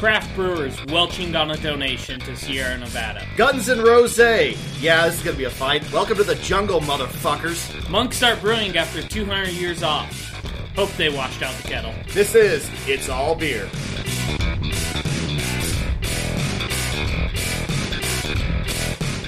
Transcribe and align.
craft 0.00 0.34
brewers 0.34 0.82
welching 0.86 1.36
on 1.36 1.50
a 1.50 1.56
donation 1.58 2.18
to 2.20 2.34
Sierra 2.34 2.78
Nevada. 2.78 3.22
Guns 3.36 3.68
and 3.68 3.82
Rose. 3.82 4.18
Yeah, 4.18 5.06
this 5.06 5.18
is 5.18 5.22
gonna 5.22 5.36
be 5.36 5.44
a 5.44 5.50
fight. 5.50 5.82
Welcome 5.92 6.16
to 6.16 6.24
the 6.24 6.36
jungle, 6.36 6.80
motherfuckers. 6.80 7.86
Monks 7.90 8.16
start 8.16 8.40
brewing 8.40 8.78
after 8.78 9.02
200 9.02 9.50
years 9.50 9.82
off. 9.82 10.30
Hope 10.74 10.90
they 10.96 11.10
washed 11.10 11.42
out 11.42 11.54
the 11.56 11.68
kettle. 11.68 11.92
This 12.14 12.34
is 12.34 12.66
It's 12.86 13.10
All 13.10 13.34
Beer. 13.34 13.68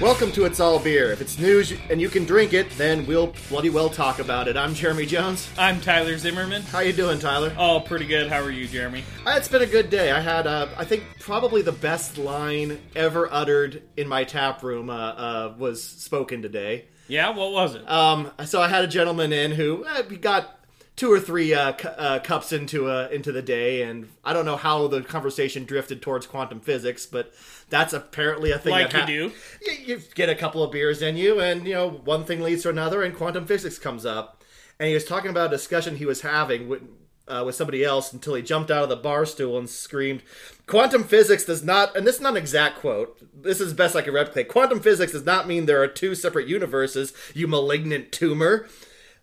Welcome 0.03 0.33
to 0.33 0.45
It's 0.47 0.59
All 0.59 0.81
Beer. 0.81 1.13
If 1.13 1.21
it's 1.21 1.39
news 1.39 1.73
and 1.89 2.01
you 2.01 2.09
can 2.09 2.25
drink 2.25 2.53
it, 2.55 2.69
then 2.71 3.07
we'll 3.07 3.33
bloody 3.49 3.71
well 3.71 3.89
talk 3.89 4.19
about 4.19 4.49
it. 4.49 4.57
I'm 4.57 4.75
Jeremy 4.75 5.07
Jones. 5.07 5.49
I'm 5.57 5.81
Tyler 5.81 6.19
Zimmerman. 6.19 6.63
How 6.63 6.81
you 6.81 6.93
doing, 6.93 7.21
Tyler? 7.21 7.55
Oh, 7.57 7.79
pretty 7.79 8.07
good. 8.07 8.29
How 8.29 8.41
are 8.43 8.51
you, 8.51 8.67
Jeremy? 8.67 9.05
Uh, 9.25 9.35
It's 9.37 9.47
been 9.47 9.63
a 9.63 9.67
good 9.67 9.91
day. 9.91 10.11
I 10.11 10.19
had, 10.21 10.49
uh, 10.49 10.67
I 10.77 10.85
think, 10.85 11.05
probably 11.21 11.63
the 11.63 11.71
best 11.71 12.19
line 12.19 12.81
ever 12.97 13.33
uttered 13.33 13.81
in 13.97 14.09
my 14.09 14.25
tap 14.25 14.65
room 14.65 14.91
uh, 14.91 14.95
uh, 14.95 15.55
was 15.57 15.81
spoken 15.85 16.43
today. 16.43 16.87
Yeah, 17.07 17.31
what 17.31 17.53
was 17.53 17.77
it? 17.77 17.89
Um, 17.89 18.33
so 18.45 18.61
I 18.61 18.67
had 18.67 18.83
a 18.85 18.89
gentleman 18.89 19.33
in 19.33 19.53
who 19.53 19.85
uh, 19.85 20.03
he 20.03 20.17
got 20.17 20.59
two 20.97 21.13
or 21.13 21.21
three 21.21 21.55
uh, 21.55 21.73
cu- 21.73 21.89
uh, 21.89 22.19
cups 22.19 22.53
into 22.53 22.89
uh, 22.89 23.09
into 23.13 23.33
the 23.33 23.43
day, 23.43 23.83
and 23.83 24.09
I 24.25 24.33
don't 24.33 24.45
know 24.45 24.57
how 24.57 24.89
the 24.89 25.03
conversation 25.03 25.65
drifted 25.65 26.03
towards 26.03 26.27
quantum 26.27 26.61
physics, 26.61 27.07
but 27.07 27.33
that's 27.73 27.95
apparently 27.95 28.53
a 28.53 28.59
thing. 28.59 28.71
Like 28.71 28.91
that 28.91 29.09
you 29.09 29.31
do. 29.31 29.35
You, 29.63 29.73
you 29.97 30.03
get 30.15 30.29
a 30.29 30.35
couple 30.35 30.63
of 30.63 30.71
beers 30.71 31.01
in 31.01 31.17
you, 31.17 31.41
and 31.41 31.67
you 31.67 31.73
know 31.73 31.89
one 31.89 32.25
thing 32.25 32.43
leads 32.43 32.63
to 32.63 32.69
another, 32.69 33.03
and 33.03 33.17
quantum 33.17 33.47
physics 33.47 33.79
comes 33.79 34.05
up. 34.05 34.45
And 34.79 34.89
he 34.89 34.95
was 34.95 35.07
talking 35.07 35.31
about 35.31 35.47
a 35.47 35.57
discussion 35.57 35.97
he 35.97 36.05
was 36.05 36.21
having 36.21 36.69
with, 36.69 36.83
uh, 37.29 37.43
with 37.47 37.55
somebody 37.55 37.83
else 37.83 38.13
until 38.13 38.35
he 38.35 38.43
jumped 38.43 38.71
out 38.71 38.83
of 38.83 38.89
the 38.91 38.97
bar 38.97 39.25
stool 39.25 39.57
and 39.57 39.71
screamed, 39.71 40.23
"Quantum 40.67 41.03
physics 41.03 41.47
does 41.47 41.65
not." 41.65 41.97
And 41.97 42.07
this 42.07 42.17
is 42.17 42.21
not 42.21 42.33
an 42.33 42.37
exact 42.37 42.79
quote. 42.79 43.19
This 43.43 43.61
is 43.61 43.73
best 43.73 43.97
I 43.97 44.03
can 44.03 44.13
replicate. 44.13 44.49
Quantum 44.49 44.81
physics 44.81 45.13
does 45.13 45.25
not 45.25 45.49
mean 45.49 45.65
there 45.65 45.83
are 45.83 45.89
two 45.89 46.15
separate 46.15 46.47
universes. 46.47 47.15
You 47.35 47.49
malignant 47.49 48.13
tumor. 48.13 48.69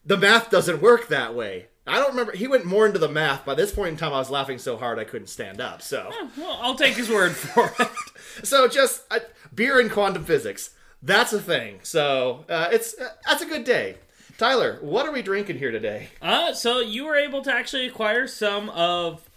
The 0.03 0.17
math 0.17 0.49
doesn't 0.49 0.81
work 0.81 1.07
that 1.09 1.35
way. 1.35 1.67
I 1.89 1.97
don't 1.97 2.09
remember. 2.11 2.31
He 2.33 2.47
went 2.47 2.65
more 2.65 2.85
into 2.85 2.99
the 2.99 3.09
math. 3.09 3.45
By 3.45 3.55
this 3.55 3.71
point 3.71 3.89
in 3.89 3.97
time, 3.97 4.13
I 4.13 4.19
was 4.19 4.29
laughing 4.29 4.57
so 4.57 4.77
hard 4.77 4.99
I 4.99 5.03
couldn't 5.03 5.27
stand 5.27 5.59
up. 5.59 5.81
So. 5.81 6.11
Well, 6.37 6.59
I'll 6.61 6.75
take 6.75 6.95
his 6.95 7.09
word 7.09 7.35
for 7.35 7.71
it. 7.79 7.87
So 8.43 8.67
just 8.69 9.03
uh, 9.11 9.19
beer 9.53 9.79
and 9.81 9.91
quantum 9.91 10.23
physics. 10.23 10.69
That's 11.01 11.33
a 11.33 11.41
thing. 11.41 11.79
So 11.83 12.45
uh, 12.47 12.69
it's 12.71 12.97
uh, 12.97 13.09
that's 13.27 13.41
a 13.41 13.45
good 13.45 13.65
day. 13.65 13.97
Tyler, 14.37 14.77
what 14.81 15.05
are 15.05 15.11
we 15.11 15.21
drinking 15.21 15.57
here 15.57 15.71
today? 15.71 16.07
Uh, 16.21 16.53
so 16.53 16.79
you 16.79 17.05
were 17.05 17.17
able 17.17 17.41
to 17.41 17.51
actually 17.51 17.85
acquire 17.85 18.27
some 18.27 18.69
of 18.69 19.29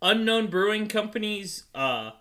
Unknown 0.00 0.46
Brewing 0.48 0.86
Company's 0.86 1.64
uh, 1.74 2.12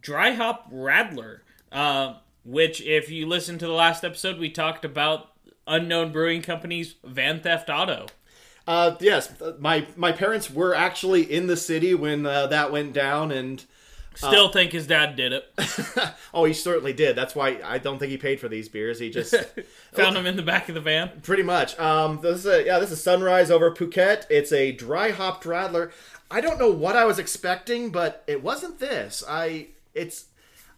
dry 0.00 0.30
hop 0.30 0.72
Radler, 0.72 1.40
uh, 1.72 2.14
which, 2.44 2.80
if 2.80 3.10
you 3.10 3.26
listen 3.26 3.58
to 3.58 3.66
the 3.66 3.72
last 3.72 4.04
episode, 4.04 4.38
we 4.38 4.48
talked 4.50 4.84
about 4.84 5.32
Unknown 5.66 6.12
Brewing 6.12 6.40
Company's 6.40 6.94
Van 7.04 7.40
Theft 7.40 7.68
Auto. 7.68 8.06
Uh, 8.66 8.96
yes, 9.00 9.32
my 9.58 9.86
my 9.96 10.12
parents 10.12 10.50
were 10.50 10.74
actually 10.74 11.22
in 11.22 11.46
the 11.46 11.56
city 11.56 11.94
when 11.94 12.24
uh, 12.26 12.46
that 12.48 12.70
went 12.70 12.92
down, 12.92 13.32
and 13.32 13.64
Still 14.14 14.50
think 14.50 14.72
his 14.72 14.86
dad 14.86 15.16
did 15.16 15.32
it. 15.32 15.44
oh, 16.34 16.44
he 16.44 16.52
certainly 16.52 16.92
did. 16.92 17.16
That's 17.16 17.34
why 17.34 17.60
I 17.64 17.78
don't 17.78 17.98
think 17.98 18.10
he 18.10 18.18
paid 18.18 18.40
for 18.40 18.48
these 18.48 18.68
beers. 18.68 18.98
He 18.98 19.08
just 19.08 19.34
Found 19.92 20.16
them 20.16 20.26
in 20.26 20.36
the 20.36 20.42
back 20.42 20.68
of 20.68 20.74
the 20.74 20.80
van. 20.80 21.20
pretty 21.22 21.42
much. 21.42 21.78
Um, 21.78 22.20
this 22.20 22.40
is 22.40 22.46
a, 22.46 22.64
yeah, 22.64 22.78
this 22.78 22.90
is 22.90 23.02
Sunrise 23.02 23.50
over 23.50 23.70
Phuket. 23.70 24.26
It's 24.28 24.52
a 24.52 24.72
dry 24.72 25.10
hopped 25.10 25.44
Radler. 25.44 25.92
I 26.30 26.40
don't 26.40 26.58
know 26.58 26.70
what 26.70 26.96
I 26.96 27.04
was 27.04 27.18
expecting, 27.18 27.90
but 27.90 28.24
it 28.26 28.42
wasn't 28.42 28.78
this. 28.78 29.24
I 29.28 29.68
it's 29.94 30.26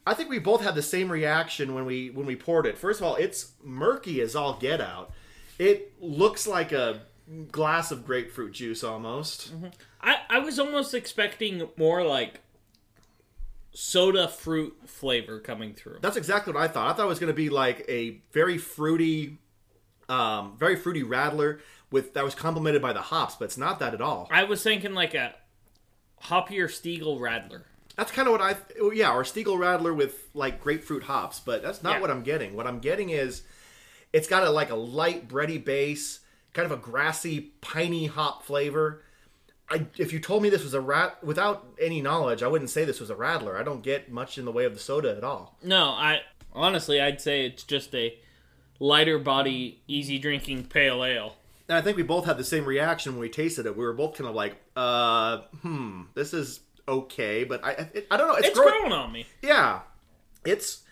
I 0.06 0.14
think 0.14 0.30
we 0.30 0.38
both 0.38 0.62
had 0.62 0.74
the 0.74 0.82
same 0.82 1.10
reaction 1.10 1.74
when 1.74 1.84
we 1.84 2.10
when 2.10 2.26
we 2.26 2.36
poured 2.36 2.66
it. 2.66 2.78
First 2.78 3.00
of 3.00 3.06
all, 3.06 3.16
it's 3.16 3.52
murky 3.62 4.20
as 4.20 4.36
all 4.36 4.54
get 4.54 4.80
out. 4.80 5.12
It 5.58 5.92
looks 6.00 6.46
like 6.46 6.72
a 6.72 7.02
glass 7.50 7.90
of 7.90 8.04
grapefruit 8.04 8.52
juice 8.52 8.82
almost. 8.84 9.52
I, 10.00 10.16
I 10.28 10.38
was 10.40 10.58
almost 10.58 10.94
expecting 10.94 11.68
more 11.76 12.04
like 12.04 12.40
soda 13.74 14.28
fruit 14.28 14.76
flavor 14.86 15.40
coming 15.40 15.74
through. 15.74 15.98
That's 16.00 16.16
exactly 16.16 16.52
what 16.52 16.62
I 16.62 16.68
thought. 16.68 16.90
I 16.90 16.92
thought 16.94 17.04
it 17.04 17.08
was 17.08 17.18
going 17.18 17.32
to 17.32 17.36
be 17.36 17.48
like 17.48 17.84
a 17.88 18.20
very 18.32 18.58
fruity, 18.58 19.38
um, 20.08 20.56
very 20.58 20.76
fruity 20.76 21.02
Radler 21.02 21.60
with 21.90 22.14
that 22.14 22.24
was 22.24 22.34
complemented 22.34 22.82
by 22.82 22.92
the 22.92 23.00
hops, 23.00 23.36
but 23.36 23.46
it's 23.46 23.58
not 23.58 23.78
that 23.80 23.94
at 23.94 24.00
all. 24.00 24.28
I 24.30 24.44
was 24.44 24.62
thinking 24.62 24.94
like 24.94 25.14
a 25.14 25.34
hoppier 26.24 26.66
Stiegl 26.66 27.18
Radler. 27.18 27.62
That's 27.96 28.10
kind 28.10 28.26
of 28.26 28.32
what 28.32 28.40
I, 28.40 28.56
oh, 28.80 28.90
yeah, 28.90 29.12
or 29.12 29.22
Stiegl 29.22 29.58
Radler 29.58 29.94
with 29.94 30.28
like 30.34 30.62
grapefruit 30.62 31.02
hops, 31.04 31.40
but 31.40 31.62
that's 31.62 31.82
not 31.82 31.94
Yeah. 31.96 32.00
what 32.00 32.10
I'm 32.10 32.22
getting. 32.22 32.54
What 32.56 32.66
I'm 32.66 32.78
getting 32.78 33.10
is 33.10 33.42
it's 34.12 34.26
got 34.28 34.42
a 34.46 34.50
like 34.50 34.70
a 34.70 34.74
light 34.76 35.28
bready 35.28 35.62
base, 35.62 36.20
kind 36.52 36.66
of 36.66 36.72
a 36.72 36.80
grassy, 36.80 37.52
piney 37.60 38.06
hop 38.06 38.44
flavor. 38.44 39.02
I, 39.70 39.86
if 39.96 40.12
you 40.12 40.20
told 40.20 40.42
me 40.42 40.50
this 40.50 40.64
was 40.64 40.74
a 40.74 40.80
rat 40.80 41.22
without 41.24 41.66
any 41.80 42.02
knowledge, 42.02 42.42
I 42.42 42.48
wouldn't 42.48 42.70
say 42.70 42.84
this 42.84 43.00
was 43.00 43.10
a 43.10 43.14
Radler. 43.14 43.58
I 43.58 43.62
don't 43.62 43.82
get 43.82 44.10
much 44.10 44.36
in 44.36 44.44
the 44.44 44.52
way 44.52 44.64
of 44.64 44.74
the 44.74 44.80
soda 44.80 45.16
at 45.16 45.24
all. 45.24 45.56
No, 45.62 45.84
I 45.90 46.20
honestly 46.52 47.00
I'd 47.00 47.20
say 47.20 47.46
it's 47.46 47.62
just 47.62 47.94
a 47.94 48.18
lighter 48.78 49.18
body, 49.18 49.80
easy 49.86 50.18
drinking 50.18 50.64
pale 50.64 51.02
ale. 51.04 51.36
And 51.68 51.78
I 51.78 51.80
think 51.80 51.96
we 51.96 52.02
both 52.02 52.26
had 52.26 52.36
the 52.36 52.44
same 52.44 52.66
reaction 52.66 53.12
when 53.12 53.20
we 53.20 53.28
tasted 53.30 53.64
it. 53.64 53.76
We 53.76 53.84
were 53.84 53.94
both 53.94 54.18
kind 54.18 54.28
of 54.28 54.34
like, 54.34 54.56
uh, 54.76 55.38
hmm, 55.62 56.02
this 56.14 56.34
is 56.34 56.60
okay, 56.86 57.44
but 57.44 57.64
I, 57.64 57.70
I, 57.70 57.88
I 58.10 58.16
don't 58.18 58.28
know. 58.28 58.34
It's, 58.34 58.48
It's 58.48 58.58
growing. 58.58 58.80
growing 58.80 58.92
on 58.92 59.12
me. 59.12 59.24
Yeah, 59.40 59.80
it's 60.44 60.82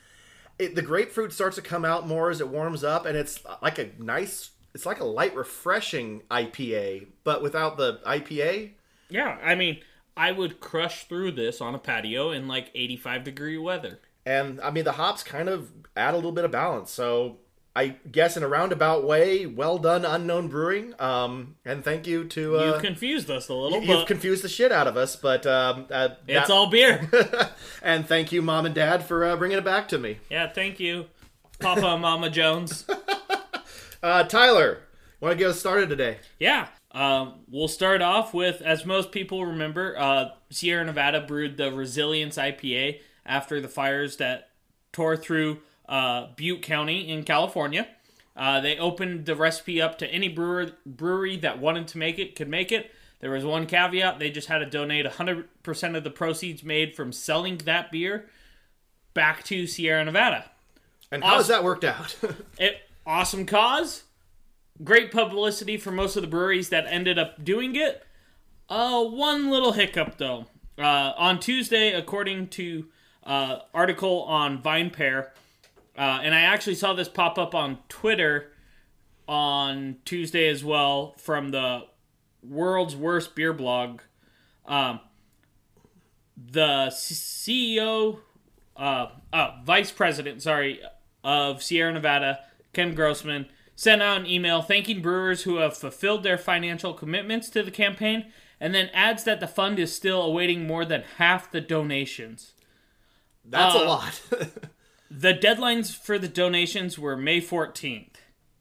it, 0.59 0.75
the 0.75 0.83
grapefruit 0.83 1.33
starts 1.33 1.57
to 1.57 1.63
come 1.63 1.85
out 1.85 2.07
more 2.07 2.31
as 2.31 2.41
it 2.41 2.49
warms 2.49 2.85
up, 2.85 3.05
and 3.05 3.17
it's 3.19 3.41
like 3.61 3.79
a 3.79 3.91
nice. 3.99 4.51
It's 4.75 4.87
like 4.87 5.01
a 5.01 5.05
light, 5.05 5.35
refreshing 5.35 6.23
IPA, 6.31 7.09
but 7.25 7.43
without 7.43 7.77
the 7.77 8.01
IPA. 8.07 8.73
Yeah, 9.09 9.39
I 9.43 9.55
mean, 9.55 9.79
I 10.17 10.33
would 10.33 10.61
crush 10.61 11.05
through 11.09 11.33
this 11.33 11.61
on 11.61 11.75
a 11.75 11.79
patio 11.79 12.31
in 12.31 12.47
like 12.47 12.71
85 12.75 13.25
degree 13.25 13.59
weather. 13.59 14.01
And 14.27 14.61
I 14.61 14.71
mean, 14.71 14.85
the 14.85 14.93
hops 14.93 15.23
kind 15.23 15.49
of 15.49 15.71
add 15.97 16.15
a 16.15 16.17
little 16.17 16.33
bit 16.33 16.45
of 16.45 16.51
balance. 16.51 16.91
So 16.93 17.39
I 17.75 17.97
guess 18.11 18.37
in 18.37 18.43
a 18.43 18.49
roundabout 18.49 19.05
way, 19.05 19.47
well 19.47 19.79
done, 19.79 20.05
Unknown 20.05 20.49
Brewing. 20.49 20.95
Um, 20.99 21.57
and 21.65 21.83
thank 21.85 22.07
you 22.07 22.25
to 22.25 22.59
uh, 22.59 22.65
You've 22.67 22.83
confused 22.83 23.31
us 23.31 23.49
a 23.49 23.55
little, 23.55 23.83
you've 23.83 24.07
confused 24.07 24.45
the 24.45 24.49
shit 24.49 24.73
out 24.73 24.87
of 24.87 24.97
us, 24.97 25.17
but 25.17 25.47
um, 25.47 25.87
uh, 25.91 26.11
it's 26.29 26.49
that- 26.49 26.51
all 26.53 26.69
beer. 26.69 27.09
and 27.83 28.07
thank 28.07 28.31
you, 28.33 28.43
mom 28.43 28.67
and 28.67 28.75
dad, 28.75 29.05
for 29.05 29.25
uh, 29.25 29.37
bringing 29.37 29.59
it 29.59 29.65
back 29.65 29.89
to 29.89 29.99
me. 29.99 30.19
yeah, 30.29 30.49
thank 30.49 30.79
you, 30.81 31.07
Papa 31.61 31.87
and 31.87 32.03
Mama 32.03 32.29
Jones. 32.31 32.85
Uh, 34.03 34.25
Tyler, 34.25 34.79
want 35.21 35.33
to 35.33 35.39
get 35.39 35.51
us 35.51 35.61
started 35.61 35.89
today? 35.89 36.19
Yeah. 36.39 36.69
Um, 36.93 37.41
we'll 37.49 37.69
start 37.69 38.03
off 38.03 38.33
with, 38.33 38.63
as 38.63 38.85
most 38.85 39.13
people 39.13 39.45
remember, 39.45 39.97
uh, 39.99 40.31
Sierra 40.51 40.85
Nevada 40.85 41.21
brewed 41.21 41.57
the 41.57 41.71
Resilience 41.71 42.37
IPA 42.37 43.01
after 43.27 43.61
the 43.61 43.69
fires 43.69 44.17
that 44.17 44.49
tore 44.93 45.17
through 45.17 45.61
uh, 45.89 46.29
Butte 46.35 46.63
County 46.63 47.09
in 47.09 47.25
California. 47.25 47.87
Uh, 48.37 48.61
they 48.61 48.79
opened 48.79 49.27
the 49.27 49.37
recipe 49.37 49.83
up 49.83 49.99
to 49.99 50.07
any 50.09 50.29
brewer, 50.29 50.73
brewery 50.87 51.37
that 51.37 51.59
wanted 51.59 51.87
to 51.89 51.99
make 51.99 52.19
it 52.19 52.35
could 52.35 52.49
make 52.49 52.73
it. 52.73 52.91
There 53.21 53.33
was 53.33 53.45
one 53.45 53.67
caveat: 53.67 54.19
they 54.19 54.31
just 54.31 54.49
had 54.49 54.59
to 54.59 54.67
donate 54.67 55.05
100% 55.05 55.97
of 55.97 56.05
the 56.05 56.11
proceeds 56.11 56.65
made 56.65 56.97
from 56.97 57.13
selling 57.13 57.59
that 57.59 57.93
beer 57.93 58.31
back 59.13 59.45
to 59.45 59.67
Sierra 59.67 60.05
Nevada. 60.05 60.47
And 61.13 61.23
how 61.23 61.37
has 61.37 61.49
that 61.49 61.63
worked 61.63 61.85
out? 61.85 62.17
It, 62.59 62.81
awesome 63.11 63.45
cause. 63.45 64.05
Great 64.85 65.11
publicity 65.11 65.77
for 65.77 65.91
most 65.91 66.15
of 66.15 66.23
the 66.23 66.29
breweries 66.29 66.69
that 66.69 66.87
ended 66.87 67.19
up 67.19 67.45
doing 67.45 67.75
it. 67.75 68.07
Uh, 68.69 69.03
one 69.05 69.51
little 69.51 69.73
hiccup 69.73 70.17
though. 70.17 70.47
Uh, 70.79 71.13
on 71.19 71.41
Tuesday, 71.41 71.93
according 71.93 72.47
to 72.47 72.87
uh, 73.25 73.59
article 73.75 74.23
on 74.23 74.63
VinePair, 74.63 75.31
uh, 75.99 76.21
and 76.23 76.35
I 76.35 76.43
actually 76.43 76.77
saw 76.77 76.95
this 76.95 77.09
pop 77.09 77.37
up 77.37 77.55
on 77.55 77.79
Twitter 77.89 78.53
on 79.27 79.97
Tuesday 80.05 80.49
as 80.49 80.65
well 80.65 81.15
from 81.19 81.51
the 81.51 81.83
world's 82.43 82.97
worst 82.97 83.35
beer 83.35 83.53
blog. 83.53 84.01
Um, 84.65 85.01
the 86.37 86.87
CEO, 86.91 88.21
uh, 88.77 89.09
uh, 89.33 89.51
vice 89.65 89.91
president, 89.91 90.43
sorry, 90.43 90.81
of 91.23 91.63
Sierra 91.63 91.93
Nevada, 91.93 92.39
Ken 92.73 92.95
Grossman, 92.95 93.47
sent 93.75 94.03
out 94.03 94.21
an 94.21 94.27
email 94.27 94.63
thanking 94.63 95.01
brewers 95.03 95.43
who 95.43 95.57
have 95.57 95.77
fulfilled 95.77 96.23
their 96.23 96.39
financial 96.39 96.93
commitments 96.95 97.49
to 97.51 97.63
the 97.63 97.71
campaign, 97.71 98.27
and 98.61 98.75
then 98.75 98.91
adds 98.93 99.25
that 99.25 99.41
the 99.41 99.47
fund 99.49 99.79
is 99.79 99.95
still 99.95 100.23
awaiting 100.23 100.67
more 100.67 100.85
than 100.85 101.03
half 101.19 101.51
the 101.51 101.61
donations. 101.61 102.53
That's 103.45 103.75
Uh, 103.75 103.79
a 103.79 103.85
lot. 103.85 104.23
The 105.13 105.35
deadlines 105.35 105.93
for 105.97 106.21
the 106.21 106.29
donations 106.29 106.97
were 106.97 107.17
May 107.17 107.41
14th. 107.41 108.15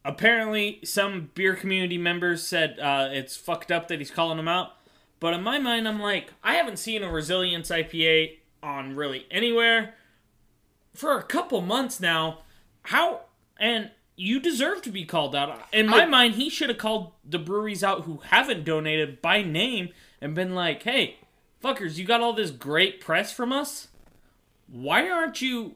Apparently, 0.04 0.80
some 0.84 1.30
beer 1.36 1.54
community 1.56 1.98
members 2.00 2.42
said 2.48 2.80
uh, 2.80 3.10
it's 3.12 3.38
fucked 3.38 3.72
up 3.72 3.88
that 3.88 4.00
he's 4.00 4.10
calling 4.10 4.38
them 4.38 4.48
out, 4.48 4.72
But 5.20 5.36
in 5.36 5.44
my 5.44 5.60
mind, 5.60 5.88
I'm 5.88 6.00
like, 6.00 6.34
I 6.44 6.56
haven't 6.56 6.80
seen 6.80 7.04
a 7.04 7.12
Resilience 7.12 7.70
IPA 7.70 8.38
on 8.64 8.96
really 8.96 9.28
anywhere 9.30 9.94
for 10.96 11.20
a 11.20 11.24
couple 11.24 11.62
months 11.62 12.00
now. 12.00 12.40
How 12.84 13.22
and 13.60 13.92
you 14.20 14.38
deserve 14.40 14.82
to 14.82 14.92
be 14.92 15.06
called 15.06 15.34
out. 15.34 15.64
In 15.72 15.88
my 15.88 16.02
I- 16.02 16.06
mind, 16.06 16.36
he 16.36 16.50
should 16.50 16.68
have 16.68 16.78
called 16.78 17.14
the 17.24 17.40
breweries 17.40 17.84
out 17.84 18.02
who 18.04 18.18
haven't 18.18 18.66
donated 18.66 19.22
by 19.22 19.42
name 19.42 19.90
and 20.20 20.36
been 20.36 20.54
like, 20.54 20.84
"Hey, 20.84 21.20
fuckers, 21.64 21.98
you 21.98 22.04
got 22.04 22.20
all 22.20 22.34
this 22.34 22.52
great 22.52 23.00
press 23.00 23.32
from 23.32 23.54
us. 23.54 23.88
Why 24.68 25.10
aren't 25.10 25.42
you 25.42 25.76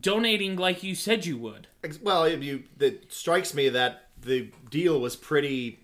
donating 0.00 0.56
like 0.56 0.82
you 0.82 0.94
said 0.94 1.26
you 1.26 1.36
would?" 1.36 1.68
Well, 2.00 2.26
you, 2.28 2.64
it 2.80 3.12
strikes 3.12 3.52
me 3.52 3.68
that 3.68 4.08
the 4.18 4.50
deal 4.70 4.98
was 4.98 5.14
pretty 5.14 5.80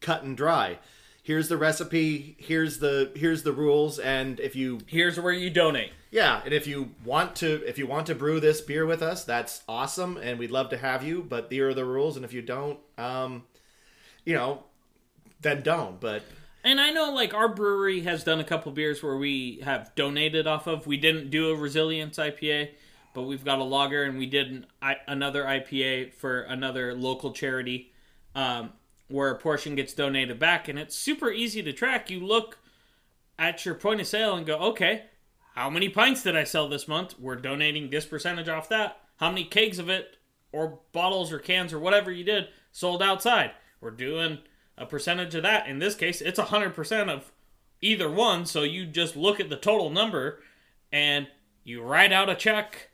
cut 0.00 0.22
and 0.22 0.34
dry. 0.34 0.78
Here's 1.22 1.48
the 1.48 1.56
recipe. 1.56 2.36
Here's 2.38 2.78
the 2.78 3.12
here's 3.14 3.44
the 3.44 3.52
rules. 3.52 3.98
And 3.98 4.40
if 4.40 4.56
you 4.56 4.80
Here's 4.86 5.18
where 5.20 5.32
you 5.32 5.50
donate. 5.50 5.92
yeah, 6.10 6.42
and 6.44 6.52
if 6.52 6.66
you 6.66 6.90
want 7.04 7.36
to 7.36 7.62
if 7.66 7.78
you 7.78 7.86
want 7.86 8.08
to 8.08 8.14
brew 8.14 8.40
this 8.40 8.60
beer 8.60 8.84
with 8.84 9.02
us, 9.02 9.24
that's 9.24 9.62
awesome, 9.68 10.16
and 10.16 10.38
we'd 10.38 10.50
love 10.50 10.68
to 10.70 10.76
have 10.76 11.04
you. 11.04 11.22
But 11.22 11.46
here 11.50 11.68
are 11.68 11.74
the 11.74 11.84
rules, 11.84 12.16
and 12.16 12.24
if 12.24 12.32
you 12.32 12.42
don't, 12.42 12.78
um, 12.98 13.44
you 14.24 14.34
know, 14.34 14.64
then 15.40 15.62
don't. 15.62 16.00
But 16.00 16.22
And 16.64 16.80
I 16.80 16.90
know, 16.90 17.12
like, 17.12 17.34
our 17.34 17.48
brewery 17.48 18.00
has 18.00 18.24
done 18.24 18.40
a 18.40 18.44
couple 18.44 18.72
beers 18.72 19.00
where 19.02 19.16
we 19.16 19.60
have 19.62 19.94
donated 19.94 20.46
off 20.48 20.66
of. 20.66 20.86
We 20.88 20.96
didn't 20.96 21.30
do 21.30 21.50
a 21.50 21.56
Resilience 21.56 22.18
IPA, 22.18 22.70
but 23.14 23.22
we've 23.22 23.44
got 23.44 23.60
a 23.60 23.64
lager, 23.64 24.02
and 24.02 24.18
we 24.18 24.26
did 24.26 24.50
an, 24.50 24.66
I, 24.80 24.96
another 25.06 25.44
IPA 25.44 26.14
for 26.14 26.40
another 26.42 26.94
local 26.94 27.32
charity 27.32 27.92
um, 28.34 28.72
where 29.12 29.30
a 29.30 29.38
portion 29.38 29.74
gets 29.74 29.92
donated 29.92 30.38
back. 30.38 30.68
And 30.68 30.78
it's 30.78 30.96
super 30.96 31.30
easy 31.30 31.62
to 31.62 31.72
track. 31.72 32.10
You 32.10 32.20
look 32.20 32.58
at 33.38 33.64
your 33.64 33.74
point 33.74 34.00
of 34.00 34.06
sale 34.06 34.34
and 34.34 34.46
go, 34.46 34.56
okay, 34.58 35.04
how 35.54 35.68
many 35.68 35.88
pints 35.88 36.22
did 36.22 36.36
I 36.36 36.44
sell 36.44 36.68
this 36.68 36.88
month? 36.88 37.18
We're 37.18 37.36
donating 37.36 37.90
this 37.90 38.06
percentage 38.06 38.48
off 38.48 38.68
that. 38.70 38.98
How 39.18 39.28
many 39.28 39.44
kegs 39.44 39.78
of 39.78 39.88
it, 39.88 40.16
or 40.50 40.80
bottles, 40.92 41.30
or 41.30 41.38
cans, 41.38 41.72
or 41.72 41.78
whatever 41.78 42.10
you 42.10 42.24
did, 42.24 42.48
sold 42.72 43.02
outside? 43.02 43.52
We're 43.80 43.90
doing 43.90 44.38
a 44.78 44.86
percentage 44.86 45.34
of 45.34 45.42
that. 45.42 45.66
In 45.66 45.78
this 45.78 45.94
case, 45.94 46.20
it's 46.20 46.40
100% 46.40 47.08
of 47.08 47.32
either 47.80 48.10
one. 48.10 48.46
So 48.46 48.62
you 48.62 48.86
just 48.86 49.14
look 49.14 49.40
at 49.40 49.50
the 49.50 49.56
total 49.56 49.90
number 49.90 50.40
and 50.90 51.28
you 51.64 51.82
write 51.82 52.12
out 52.12 52.30
a 52.30 52.34
check 52.34 52.90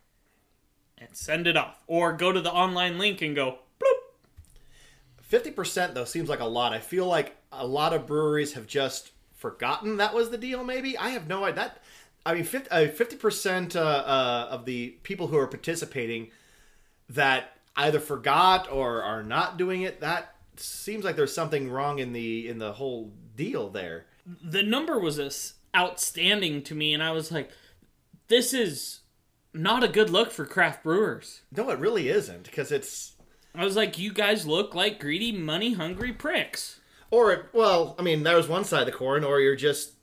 and 0.96 1.10
send 1.12 1.46
it 1.46 1.56
off. 1.56 1.84
Or 1.86 2.12
go 2.12 2.32
to 2.32 2.40
the 2.40 2.52
online 2.52 2.98
link 2.98 3.22
and 3.22 3.36
go. 3.36 3.60
Fifty 5.28 5.50
percent 5.50 5.94
though 5.94 6.04
seems 6.04 6.28
like 6.28 6.40
a 6.40 6.44
lot. 6.44 6.72
I 6.72 6.80
feel 6.80 7.06
like 7.06 7.36
a 7.52 7.66
lot 7.66 7.92
of 7.92 8.06
breweries 8.06 8.54
have 8.54 8.66
just 8.66 9.12
forgotten 9.34 9.98
that 9.98 10.14
was 10.14 10.30
the 10.30 10.38
deal. 10.38 10.64
Maybe 10.64 10.98
I 10.98 11.10
have 11.10 11.28
no 11.28 11.44
idea. 11.44 11.54
That 11.56 11.82
I 12.26 12.34
mean, 12.34 12.44
fifty 12.44 13.16
percent 13.16 13.76
uh, 13.76 13.80
uh, 13.80 14.48
of 14.50 14.64
the 14.64 14.88
people 15.02 15.28
who 15.28 15.38
are 15.38 15.46
participating 15.46 16.30
that 17.08 17.56
either 17.76 18.00
forgot 18.00 18.70
or 18.70 19.02
are 19.02 19.22
not 19.22 19.56
doing 19.56 19.82
it. 19.82 20.00
That 20.00 20.34
seems 20.56 21.04
like 21.04 21.16
there's 21.16 21.32
something 21.32 21.70
wrong 21.70 22.00
in 22.00 22.12
the 22.12 22.48
in 22.48 22.58
the 22.58 22.72
whole 22.72 23.12
deal 23.36 23.70
there. 23.70 24.06
the 24.42 24.62
number 24.62 24.98
was 24.98 25.18
as 25.18 25.54
outstanding 25.76 26.62
to 26.62 26.74
me, 26.74 26.92
and 26.92 27.02
I 27.02 27.12
was 27.12 27.30
like, 27.30 27.50
this 28.26 28.52
is 28.52 29.00
not 29.54 29.84
a 29.84 29.88
good 29.88 30.10
look 30.10 30.32
for 30.32 30.44
craft 30.44 30.82
brewers. 30.82 31.42
No, 31.54 31.70
it 31.70 31.78
really 31.78 32.08
isn't 32.08 32.44
because 32.44 32.72
it's 32.72 33.12
I 33.58 33.64
was 33.64 33.74
like, 33.74 33.98
you 33.98 34.12
guys 34.12 34.46
look 34.46 34.74
like 34.74 35.00
greedy, 35.00 35.32
money 35.32 35.74
hungry 35.74 36.12
pricks. 36.12 36.78
or 37.10 37.50
well, 37.52 37.96
I 37.98 38.02
mean, 38.02 38.22
there's 38.22 38.46
one 38.46 38.64
side 38.64 38.80
of 38.80 38.86
the 38.86 38.92
coin, 38.92 39.24
or 39.24 39.40
you're 39.40 39.56
just 39.56 39.94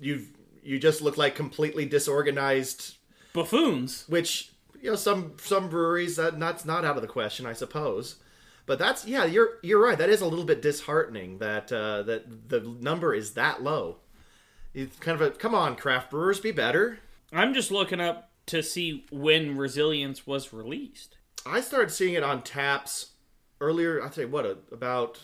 you've 0.00 0.28
you 0.62 0.78
just 0.78 1.02
look 1.02 1.16
like 1.16 1.34
completely 1.34 1.84
disorganized 1.86 2.96
Buffoons. 3.32 4.04
which 4.08 4.52
you 4.80 4.90
know 4.90 4.96
some 4.96 5.32
some 5.38 5.68
breweries 5.68 6.16
that 6.16 6.38
that's 6.38 6.64
not 6.64 6.84
out 6.84 6.96
of 6.96 7.02
the 7.02 7.08
question, 7.08 7.46
I 7.46 7.52
suppose. 7.52 8.16
But 8.66 8.78
that's 8.78 9.04
yeah, 9.04 9.24
you're 9.24 9.58
you're 9.62 9.82
right. 9.82 9.98
That 9.98 10.08
is 10.10 10.20
a 10.20 10.26
little 10.26 10.44
bit 10.44 10.62
disheartening 10.62 11.38
that 11.38 11.72
uh, 11.72 12.04
that 12.04 12.48
the 12.48 12.60
number 12.60 13.12
is 13.12 13.32
that 13.32 13.60
low. 13.60 13.96
It's 14.72 14.96
kind 14.98 15.20
of 15.20 15.26
a 15.26 15.30
come 15.32 15.54
on, 15.54 15.74
craft 15.74 16.10
brewers, 16.10 16.38
be 16.38 16.52
better. 16.52 17.00
I'm 17.32 17.54
just 17.54 17.72
looking 17.72 18.00
up 18.00 18.30
to 18.46 18.62
see 18.62 19.04
when 19.10 19.56
Resilience 19.56 20.28
was 20.28 20.52
released. 20.52 21.16
I 21.46 21.60
started 21.60 21.90
seeing 21.90 22.14
it 22.14 22.22
on 22.22 22.42
taps 22.42 23.12
earlier. 23.60 24.02
I'd 24.02 24.14
say 24.14 24.24
what 24.24 24.64
about 24.70 25.20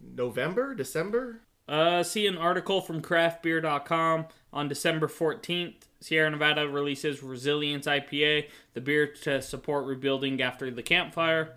November, 0.00 0.74
December. 0.74 1.40
Uh, 1.66 2.02
see 2.02 2.26
an 2.26 2.36
article 2.36 2.80
from 2.80 3.00
craftbeer.com 3.00 4.26
on 4.52 4.68
December 4.68 5.08
14th. 5.08 5.74
Sierra 6.00 6.30
Nevada 6.30 6.68
releases 6.68 7.22
Resilience 7.22 7.86
IPA, 7.86 8.48
the 8.74 8.80
beer 8.80 9.06
to 9.06 9.40
support 9.40 9.86
rebuilding 9.86 10.42
after 10.42 10.70
the 10.70 10.82
campfire. 10.82 11.56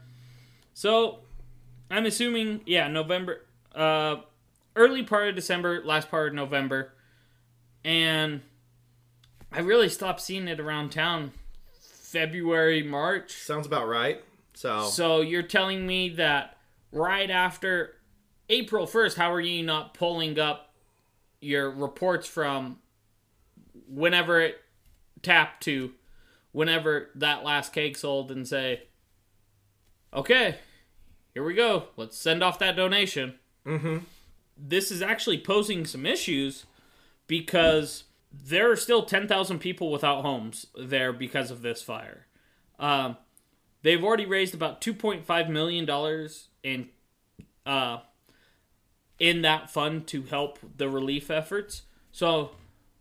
So, 0.74 1.20
I'm 1.92 2.06
assuming, 2.06 2.62
yeah, 2.66 2.88
November, 2.88 3.46
uh, 3.76 4.18
early 4.76 5.04
part 5.04 5.30
of 5.30 5.36
December, 5.36 5.84
last 5.84 6.10
part 6.10 6.30
of 6.30 6.36
November. 6.36 6.94
And 7.84 8.42
I 9.52 9.60
really 9.60 9.90
stopped 9.90 10.22
seeing 10.22 10.48
it 10.48 10.60
around 10.60 10.92
town 10.92 11.34
February, 12.18 12.82
March. 12.82 13.32
Sounds 13.32 13.68
about 13.68 13.88
right. 13.88 14.24
So, 14.56 14.86
So 14.86 15.22
you're 15.22 15.44
telling 15.44 15.86
me 15.86 16.10
that 16.10 16.58
right 16.92 17.30
after 17.30 17.94
April 18.50 18.88
1st, 18.88 19.18
how 19.18 19.32
are 19.32 19.40
you 19.40 19.62
not 19.62 19.94
pulling 19.94 20.40
up 20.40 20.74
your 21.42 21.70
reports 21.70 22.28
from 22.28 22.80
whenever 23.88 24.42
it 24.42 24.58
tapped 25.22 25.62
to 25.66 25.92
whenever 26.54 27.10
that 27.14 27.44
last 27.44 27.72
cake 27.72 27.96
sold 27.96 28.32
and 28.32 28.48
say, 28.48 28.82
okay, 30.12 30.56
here 31.36 31.44
we 31.44 31.54
go. 31.54 31.90
Let's 31.98 32.18
send 32.18 32.44
off 32.44 32.58
that 32.58 32.76
donation. 32.76 33.36
Mm-hmm. 33.64 33.98
This 34.58 34.90
is 34.90 35.04
actually 35.04 35.38
posing 35.38 35.86
some 35.86 36.04
issues 36.04 36.66
because 37.28 38.06
there 38.32 38.72
are 38.72 38.76
still 38.76 39.04
10,000 39.04 39.60
people 39.60 39.92
without 39.92 40.22
homes 40.22 40.68
there 40.76 41.14
because 41.14 41.52
of 41.52 41.62
this 41.62 41.82
fire. 41.82 42.28
Um, 42.80 43.18
they've 43.82 44.04
already 44.04 44.26
raised 44.26 44.54
about 44.54 44.82
2.5 44.82 45.50
million 45.50 45.86
dollars 45.86 46.50
in 46.64 46.90
uh 47.66 48.00
in 49.20 49.42
that 49.42 49.70
fund 49.70 50.06
to 50.08 50.24
help 50.24 50.60
the 50.78 50.90
relief 50.90 51.32
efforts. 51.32 51.84
So 52.12 52.52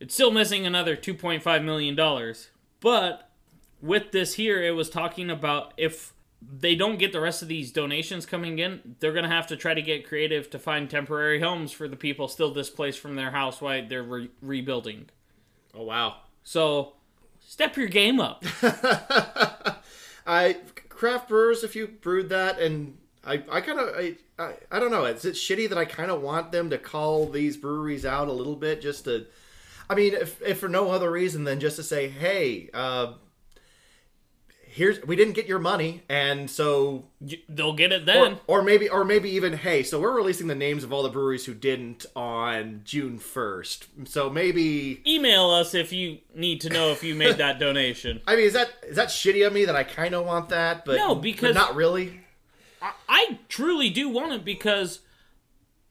it's 0.01 0.15
still 0.15 0.31
missing 0.31 0.67
another 0.67 0.97
2.5 0.97 1.65
million 1.65 1.95
dollars. 1.95 2.51
But 2.81 3.29
with 3.81 4.13
this 4.13 4.35
here, 4.35 4.63
it 4.63 4.73
was 4.73 4.89
talking 4.89 5.31
about 5.31 5.75
if 5.77 6.13
they 6.41 6.75
don't 6.75 6.99
get 6.99 7.13
the 7.13 7.21
rest 7.21 7.43
of 7.43 7.49
these 7.49 7.73
donations 7.73 8.27
coming 8.27 8.59
in, 8.59 8.97
they're 9.01 9.13
going 9.13 9.25
to 9.25 9.31
have 9.31 9.47
to 9.49 9.57
try 9.57 9.75
to 9.75 9.83
get 9.83 10.07
creative 10.07 10.49
to 10.51 10.59
find 10.59 10.89
temporary 10.89 11.41
homes 11.41 11.73
for 11.73 11.89
the 11.89 11.97
people 11.97 12.29
still 12.29 12.53
displaced 12.53 13.01
from 13.01 13.17
their 13.17 13.31
house 13.31 13.61
while 13.61 13.87
they're 13.87 14.03
re- 14.03 14.31
rebuilding. 14.41 15.09
Oh 15.77 15.85
wow. 15.85 16.17
So 16.45 16.95
step 17.41 17.77
your 17.77 17.89
game 17.89 18.21
up. 18.21 18.45
I 20.27 20.57
craft 20.89 21.29
brewers, 21.29 21.63
if 21.63 21.77
you 21.77 21.87
brewed 21.87 22.31
that, 22.31 22.59
and 22.59 22.97
I, 23.25 23.43
I 23.51 23.61
kind 23.61 23.79
of, 23.79 23.95
I, 23.97 24.17
I, 24.39 24.55
I 24.71 24.81
don't 24.81 24.91
know. 24.91 25.05
Is 25.05 25.25
it 25.25 25.35
shitty 25.35 25.69
that 25.69 25.79
I 25.79 25.85
kind 25.85 26.11
of 26.11 26.23
want 26.23 26.53
them 26.53 26.71
to 26.71 26.79
call 26.79 27.27
these 27.29 27.57
breweries 27.57 28.07
out 28.07 28.29
a 28.29 28.33
little 28.33 28.57
bit, 28.57 28.81
just 28.81 29.05
to, 29.05 29.27
I 29.89 29.95
mean, 29.95 30.15
if, 30.15 30.41
if 30.43 30.59
for 30.59 30.69
no 30.69 30.91
other 30.91 31.11
reason 31.11 31.45
than 31.45 31.61
just 31.61 31.77
to 31.77 31.83
say, 31.83 32.09
hey, 32.09 32.71
uh, 32.73 33.15
here's 34.77 35.03
we 35.05 35.17
didn't 35.17 35.33
get 35.33 35.47
your 35.47 35.59
money, 35.59 36.03
and 36.09 36.51
so 36.51 37.05
They'll 37.49 37.73
get 37.73 37.93
it 37.93 38.05
then. 38.05 38.39
or, 38.47 38.59
or 38.59 38.63
maybe 38.63 38.89
or 38.89 39.03
maybe 39.05 39.31
even 39.31 39.55
hey 39.55 39.83
so 39.83 39.99
we're 39.99 40.15
releasing 40.15 40.47
the 40.49 40.55
names 40.55 40.85
of 40.85 40.93
all 40.93 41.03
the 41.03 41.09
breweries 41.09 41.47
who 41.47 41.55
didn't 41.55 42.05
on 42.15 42.83
june 42.85 43.19
1st 43.19 44.07
so 44.07 44.29
maybe 44.31 45.01
Email 45.07 45.49
us 45.51 45.75
if 45.75 45.93
you 45.93 46.19
need 46.35 46.61
to 46.61 46.69
know 46.69 46.91
if 46.91 47.03
you 47.03 47.15
made 47.15 47.37
that 47.39 47.59
donation. 47.67 48.21
i 48.27 48.37
mean 48.37 48.45
is 48.45 48.53
that 48.53 48.69
is 48.87 48.97
that 48.97 49.09
shitty 49.09 49.45
of 49.47 49.53
me 49.53 49.65
that 49.65 49.75
i 49.75 49.83
kind 49.83 50.15
of 50.15 50.27
want 50.27 50.51
that 50.51 50.85
but 50.85 50.97
No, 50.97 51.15
but 51.15 51.23
because- 51.23 51.55
not 51.55 51.75
really 51.75 52.21
I, 52.83 52.93
I 53.09 53.39
truly 53.49 53.89
do 53.91 54.09
want 54.11 54.33
it 54.35 54.45
because 54.45 55.01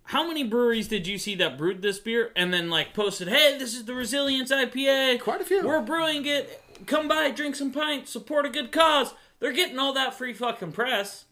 how 0.09 0.27
many 0.27 0.43
breweries 0.43 0.87
did 0.87 1.07
you 1.07 1.17
see 1.17 1.33
that 1.35 1.57
brewed 1.57 1.81
this 1.81 1.97
beer 1.97 2.31
and 2.35 2.53
then 2.53 2.69
like 2.69 2.93
posted, 2.93 3.27
"Hey, 3.27 3.57
this 3.57 3.73
is 3.73 3.85
the 3.85 3.95
Resilience 3.95 4.51
IPA. 4.51 5.19
Quite 5.19 5.41
a 5.41 5.43
few. 5.43 5.65
We're 5.65 5.81
brewing 5.81 6.27
it. 6.27 6.61
Come 6.85 7.07
by, 7.07 7.31
drink 7.31 7.55
some 7.55 7.71
pints, 7.71 8.11
support 8.11 8.45
a 8.45 8.49
good 8.49 8.71
cause." 8.71 9.13
They're 9.39 9.51
getting 9.53 9.77
all 9.79 9.93
that 9.93 10.13
free 10.13 10.33
fucking 10.33 10.71
press. 10.71 11.25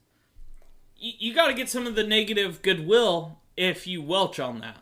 Y- 1.01 1.13
you 1.19 1.33
got 1.33 1.47
to 1.47 1.53
get 1.53 1.69
some 1.69 1.87
of 1.87 1.95
the 1.95 2.03
negative 2.03 2.61
goodwill 2.61 3.39
if 3.55 3.87
you 3.87 4.01
welch 4.01 4.39
on 4.39 4.59
that. 4.61 4.77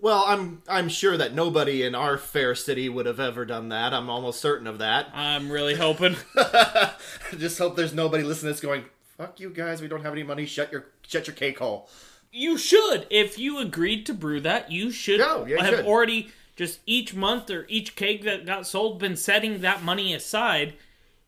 well 0.00 0.24
i'm 0.26 0.62
i'm 0.68 0.88
sure 0.88 1.16
that 1.16 1.34
nobody 1.34 1.82
in 1.82 1.94
our 1.94 2.16
fair 2.18 2.54
city 2.54 2.88
would 2.88 3.06
have 3.06 3.18
ever 3.20 3.44
done 3.44 3.68
that 3.68 3.92
i'm 3.94 4.08
almost 4.10 4.40
certain 4.40 4.66
of 4.66 4.78
that 4.78 5.08
I'm 5.14 5.50
really 5.50 5.74
hoping. 5.76 6.16
just 7.38 7.58
hope 7.58 7.76
there's 7.76 7.94
nobody 7.94 8.22
listening 8.24 8.50
that's 8.50 8.60
going 8.60 8.84
fuck 9.16 9.38
you 9.40 9.50
guys 9.50 9.80
we 9.80 9.88
don't 9.88 10.02
have 10.02 10.12
any 10.12 10.22
money 10.22 10.46
shut 10.46 10.70
your 10.72 10.86
shut 11.06 11.26
your 11.26 11.34
cake 11.36 11.58
hole 11.58 11.88
You 12.30 12.58
should. 12.58 13.06
If 13.10 13.38
you 13.38 13.58
agreed 13.58 14.04
to 14.06 14.14
brew 14.14 14.40
that, 14.42 14.70
you 14.70 14.90
should 14.90 15.20
No, 15.20 15.46
yeah, 15.46 15.56
you 15.56 15.64
have 15.64 15.74
should. 15.76 15.86
already 15.86 16.30
just 16.58 16.80
each 16.86 17.14
month 17.14 17.48
or 17.50 17.64
each 17.68 17.94
keg 17.94 18.24
that 18.24 18.44
got 18.44 18.66
sold 18.66 18.98
been 18.98 19.16
setting 19.16 19.60
that 19.60 19.84
money 19.84 20.12
aside 20.12 20.74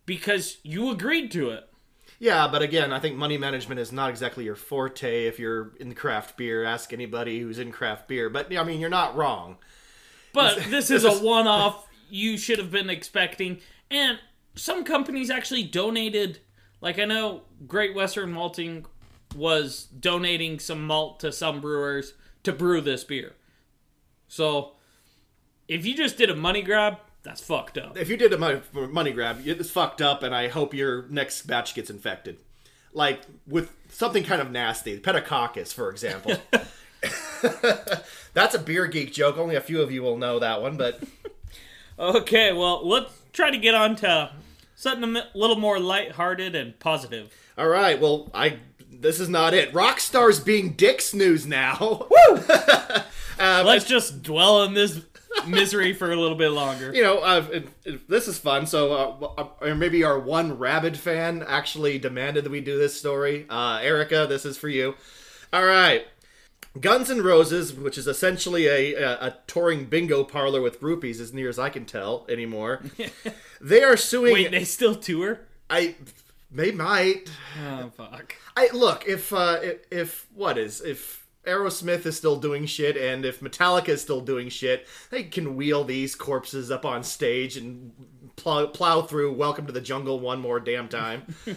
because 0.04 0.58
you 0.64 0.90
agreed 0.90 1.30
to 1.30 1.50
it. 1.50 1.68
Yeah, 2.18 2.48
but 2.48 2.62
again, 2.62 2.92
I 2.92 2.98
think 2.98 3.16
money 3.16 3.38
management 3.38 3.78
is 3.78 3.92
not 3.92 4.10
exactly 4.10 4.44
your 4.44 4.56
forte 4.56 5.26
if 5.26 5.38
you're 5.38 5.70
in 5.78 5.94
craft 5.94 6.36
beer. 6.36 6.64
Ask 6.64 6.92
anybody 6.92 7.38
who's 7.38 7.60
in 7.60 7.70
craft 7.70 8.08
beer. 8.08 8.28
But 8.28 8.54
I 8.54 8.64
mean, 8.64 8.80
you're 8.80 8.90
not 8.90 9.16
wrong. 9.16 9.56
But 10.32 10.64
this 10.68 10.90
is 10.90 11.04
a 11.04 11.12
one 11.12 11.46
off 11.46 11.86
you 12.10 12.36
should 12.36 12.58
have 12.58 12.72
been 12.72 12.90
expecting. 12.90 13.60
And 13.88 14.18
some 14.56 14.82
companies 14.82 15.30
actually 15.30 15.62
donated, 15.62 16.40
like 16.80 16.98
I 16.98 17.04
know 17.04 17.42
Great 17.68 17.94
Western 17.94 18.32
Malting 18.32 18.84
was 19.36 19.84
donating 19.84 20.58
some 20.58 20.84
malt 20.88 21.20
to 21.20 21.30
some 21.30 21.60
brewers 21.60 22.14
to 22.42 22.52
brew 22.52 22.80
this 22.80 23.04
beer. 23.04 23.34
So 24.26 24.72
if 25.70 25.86
you 25.86 25.94
just 25.96 26.18
did 26.18 26.28
a 26.28 26.34
money 26.34 26.62
grab, 26.62 26.98
that's 27.22 27.40
fucked 27.40 27.78
up. 27.78 27.96
If 27.96 28.08
you 28.08 28.16
did 28.16 28.32
a 28.32 28.38
money, 28.38 28.60
money 28.72 29.12
grab, 29.12 29.42
it's 29.44 29.70
fucked 29.70 30.02
up, 30.02 30.24
and 30.24 30.34
I 30.34 30.48
hope 30.48 30.74
your 30.74 31.06
next 31.08 31.46
batch 31.46 31.74
gets 31.74 31.88
infected. 31.88 32.38
Like 32.92 33.20
with 33.46 33.70
something 33.88 34.24
kind 34.24 34.40
of 34.40 34.50
nasty, 34.50 34.98
pediococcus, 34.98 35.72
for 35.72 35.90
example. 35.90 36.36
That's 38.34 38.54
a 38.54 38.58
beer 38.58 38.88
geek 38.88 39.12
joke. 39.12 39.38
Only 39.38 39.54
a 39.54 39.60
few 39.60 39.80
of 39.80 39.92
you 39.92 40.02
will 40.02 40.16
know 40.16 40.40
that 40.40 40.60
one, 40.60 40.76
but 40.76 41.02
Okay, 41.98 42.52
well, 42.52 42.86
let's 42.86 43.12
try 43.32 43.50
to 43.50 43.56
get 43.56 43.74
on 43.76 43.94
to 43.96 44.32
something 44.74 45.16
a 45.16 45.28
little 45.34 45.56
more 45.56 45.78
lighthearted 45.78 46.56
and 46.56 46.76
positive. 46.80 47.32
all 47.56 47.68
right. 47.68 48.00
Well, 48.00 48.28
I 48.34 48.58
this 48.90 49.20
is 49.20 49.28
not 49.28 49.54
it. 49.54 49.72
Rockstar's 49.72 50.40
being 50.40 50.72
dicks 50.72 51.14
news 51.14 51.46
now. 51.46 52.08
Woo! 52.10 52.42
Um, 53.38 53.64
let's 53.64 53.86
just 53.86 54.22
dwell 54.22 54.56
on 54.60 54.74
this 54.74 55.00
misery 55.48 55.92
for 55.92 56.10
a 56.12 56.16
little 56.16 56.36
bit 56.36 56.50
longer. 56.50 56.92
you 56.94 57.02
know, 57.02 57.18
uh, 57.18 57.46
it, 57.52 57.68
it- 57.84 58.08
this 58.08 58.28
is 58.28 58.38
fun. 58.38 58.66
So, 58.66 58.92
uh, 59.38 59.46
or 59.60 59.74
maybe 59.74 60.04
our 60.04 60.18
one 60.18 60.58
rabid 60.58 60.96
fan 60.96 61.44
actually 61.46 61.98
demanded 61.98 62.44
that 62.44 62.50
we 62.50 62.60
do 62.60 62.78
this 62.78 62.98
story. 62.98 63.46
Uh, 63.48 63.78
Erica, 63.82 64.26
this 64.28 64.44
is 64.44 64.56
for 64.56 64.68
you. 64.68 64.94
All 65.52 65.64
right. 65.64 66.06
Guns 66.80 67.10
N' 67.10 67.22
Roses, 67.22 67.72
which 67.74 67.98
is 67.98 68.06
essentially 68.06 68.66
a, 68.68 68.94
a, 68.94 69.10
a 69.26 69.36
touring 69.48 69.86
bingo 69.86 70.22
parlor 70.22 70.60
with 70.62 70.80
groupies, 70.80 71.18
as 71.20 71.32
near 71.32 71.48
as 71.48 71.58
I 71.58 71.68
can 71.68 71.84
tell 71.84 72.24
anymore. 72.28 72.82
they 73.60 73.82
are 73.82 73.96
suing. 73.96 74.32
Wait, 74.32 74.50
they 74.52 74.62
still 74.64 74.94
tour? 74.94 75.40
I, 75.68 75.96
they 76.52 76.70
might. 76.70 77.28
Oh, 77.60 77.90
fuck. 77.96 78.36
I 78.56 78.68
look 78.72 79.08
if 79.08 79.32
uh, 79.32 79.58
if, 79.62 79.78
if 79.90 80.26
what 80.34 80.58
is 80.58 80.80
if 80.80 81.19
Aerosmith 81.46 82.04
is 82.06 82.16
still 82.16 82.36
doing 82.36 82.66
shit 82.66 82.96
and 82.96 83.24
if 83.24 83.40
Metallica 83.40 83.90
is 83.90 84.02
still 84.02 84.20
doing 84.20 84.48
shit, 84.48 84.86
they 85.10 85.24
can 85.24 85.56
wheel 85.56 85.84
these 85.84 86.14
corpses 86.14 86.70
up 86.70 86.84
on 86.84 87.02
stage 87.02 87.56
and 87.56 87.92
plow, 88.36 88.66
plow 88.66 89.02
through 89.02 89.32
"Welcome 89.32 89.66
to 89.66 89.72
the 89.72 89.80
Jungle" 89.80 90.20
one 90.20 90.40
more 90.40 90.60
damn 90.60 90.88
time. 90.88 91.34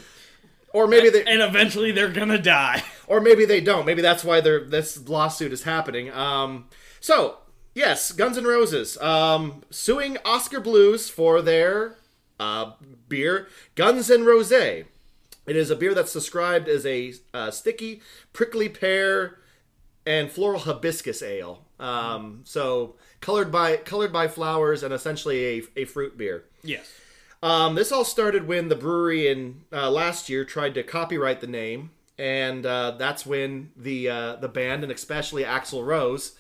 Or 0.73 0.87
maybe 0.87 1.11
they, 1.11 1.23
And 1.23 1.39
eventually 1.39 1.91
they're 1.91 2.09
gonna 2.09 2.39
die. 2.39 2.83
or 3.07 3.21
maybe 3.21 3.45
they 3.45 3.61
don't. 3.61 3.85
Maybe 3.85 4.01
that's 4.01 4.23
why 4.23 4.41
they're, 4.41 4.63
this 4.63 5.07
lawsuit 5.07 5.53
is 5.53 5.63
happening. 5.63 6.11
Um, 6.11 6.67
so 6.99 7.37
yes, 7.75 8.11
Guns 8.11 8.37
N' 8.37 8.45
Roses 8.45 8.97
um, 8.97 9.61
suing 9.69 10.17
Oskar 10.25 10.59
Blues 10.59 11.09
for 11.09 11.43
their 11.43 11.97
uh, 12.39 12.71
beer 13.07 13.47
Guns 13.75 14.09
N' 14.09 14.25
Rose. 14.25 14.51
It 14.51 14.87
is 15.45 15.69
a 15.69 15.75
beer 15.75 15.93
that's 15.93 16.13
described 16.13 16.67
as 16.67 16.85
a 16.85 17.13
uh, 17.33 17.51
sticky, 17.51 18.01
prickly 18.31 18.67
pear 18.67 19.39
and 20.05 20.31
floral 20.31 20.62
hibiscus 20.62 21.22
ale. 21.22 21.63
Um, 21.79 22.41
so 22.43 22.95
colored 23.22 23.51
by 23.51 23.77
colored 23.77 24.13
by 24.13 24.27
flowers 24.27 24.83
and 24.83 24.93
essentially 24.93 25.60
a, 25.60 25.81
a 25.81 25.86
fruit 25.86 26.17
beer. 26.17 26.45
Yes. 26.63 26.91
Um, 27.41 27.75
this 27.75 27.91
all 27.91 28.05
started 28.05 28.48
when 28.48 28.69
the 28.69 28.75
brewery 28.75 29.27
in 29.27 29.65
uh, 29.72 29.91
last 29.91 30.29
year 30.29 30.45
tried 30.45 30.74
to 30.75 30.83
copyright 30.83 31.41
the 31.41 31.48
name, 31.48 31.91
and 32.17 32.65
uh, 32.65 32.91
that's 32.91 33.25
when 33.25 33.72
the 33.75 34.10
uh, 34.10 34.36
the 34.38 34.48
band 34.48 34.83
and 34.83 34.91
especially 34.91 35.43
Axl 35.43 35.86
Rose, 35.86 36.33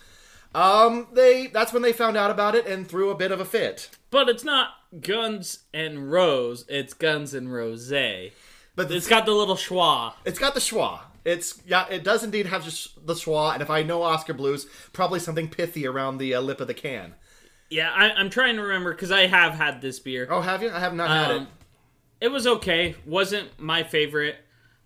um, 0.55 1.07
they 1.11 1.47
that's 1.47 1.73
when 1.73 1.81
they 1.81 1.91
found 1.91 2.15
out 2.15 2.31
about 2.31 2.55
it 2.55 2.65
and 2.65 2.87
threw 2.87 3.09
a 3.09 3.15
bit 3.15 3.31
of 3.31 3.41
a 3.41 3.45
fit. 3.45 3.89
But 4.11 4.29
it's 4.29 4.45
not 4.45 4.69
Guns 5.01 5.59
and 5.73 6.09
Rose, 6.11 6.65
it's 6.69 6.93
Guns 6.93 7.33
and 7.33 7.51
Rose. 7.51 7.91
But 8.75 8.89
It's 8.89 9.07
got 9.07 9.25
the 9.25 9.33
little 9.33 9.55
schwa. 9.55 10.13
It's 10.25 10.39
got 10.39 10.53
the 10.53 10.59
schwa. 10.59 11.01
It's 11.25 11.61
yeah, 11.65 11.87
it 11.89 12.03
does 12.03 12.23
indeed 12.23 12.47
have 12.47 12.63
just 12.63 13.05
the 13.05 13.13
schwa, 13.13 13.53
and 13.53 13.61
if 13.61 13.69
I 13.69 13.83
know 13.83 14.03
Oskar 14.03 14.33
Blues, 14.33 14.67
probably 14.91 15.19
something 15.19 15.49
pithy 15.49 15.87
around 15.87 16.17
the 16.17 16.33
uh, 16.35 16.41
lip 16.41 16.59
of 16.59 16.67
the 16.67 16.73
can. 16.73 17.15
Yeah, 17.69 17.91
I, 17.91 18.11
I'm 18.11 18.29
trying 18.29 18.57
to 18.57 18.61
remember 18.61 18.91
because 18.91 19.11
I 19.11 19.27
have 19.27 19.53
had 19.53 19.81
this 19.81 19.99
beer. 19.99 20.27
Oh, 20.29 20.41
have 20.41 20.61
you? 20.61 20.69
I 20.69 20.79
have 20.79 20.93
not 20.93 21.09
had 21.09 21.31
it. 21.31 21.37
Um, 21.37 21.47
it 22.19 22.27
was 22.27 22.45
okay. 22.45 22.95
Wasn't 23.05 23.59
my 23.59 23.83
favorite. 23.83 24.35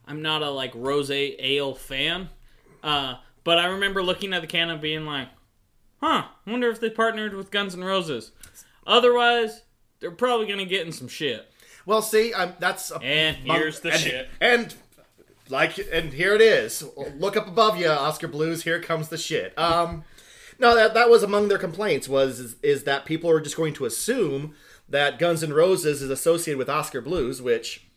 I'm 0.05 0.21
not 0.21 0.41
a 0.41 0.49
like 0.49 0.71
rose 0.75 1.11
ale 1.11 1.73
fan. 1.73 2.29
Uh, 2.83 3.15
but 3.43 3.57
I 3.57 3.65
remember 3.65 4.03
looking 4.03 4.33
at 4.33 4.41
the 4.41 4.47
can 4.47 4.69
and 4.69 4.79
being 4.79 5.05
like, 5.05 5.29
"Huh, 6.01 6.25
wonder 6.45 6.69
if 6.69 6.79
they 6.79 6.89
partnered 6.89 7.33
with 7.33 7.51
Guns 7.51 7.73
N' 7.73 7.83
Roses." 7.83 8.31
Otherwise, 8.85 9.63
they're 9.99 10.11
probably 10.11 10.47
gonna 10.47 10.65
get 10.65 10.85
in 10.85 10.91
some 10.91 11.07
shit. 11.07 11.51
Well, 11.85 12.01
see, 12.01 12.33
I'm, 12.33 12.53
that's 12.59 12.91
a, 12.91 12.97
And 13.01 13.37
here's 13.37 13.79
the 13.79 13.91
and, 13.91 13.99
shit. 13.99 14.29
And 14.41 14.75
like, 15.49 15.77
and 15.91 16.13
here 16.13 16.33
it 16.33 16.41
is. 16.41 16.83
Look 17.17 17.37
up 17.37 17.47
above 17.47 17.77
you, 17.77 17.87
Oskar 17.89 18.27
Blues. 18.27 18.63
Here 18.63 18.81
comes 18.81 19.09
the 19.09 19.17
shit. 19.17 19.57
Um, 19.57 20.03
no, 20.59 20.75
that 20.75 20.93
that 20.93 21.09
was 21.09 21.23
among 21.23 21.47
their 21.47 21.57
complaints 21.57 22.09
was 22.09 22.39
is, 22.39 22.55
is 22.63 22.83
that 22.83 23.05
people 23.05 23.29
are 23.29 23.39
just 23.39 23.55
going 23.55 23.73
to 23.75 23.85
assume 23.85 24.55
that 24.89 25.19
Guns 25.19 25.43
N' 25.43 25.53
Roses 25.53 26.01
is 26.01 26.09
associated 26.09 26.57
with 26.57 26.69
Oskar 26.69 27.01
Blues, 27.01 27.41
which 27.41 27.87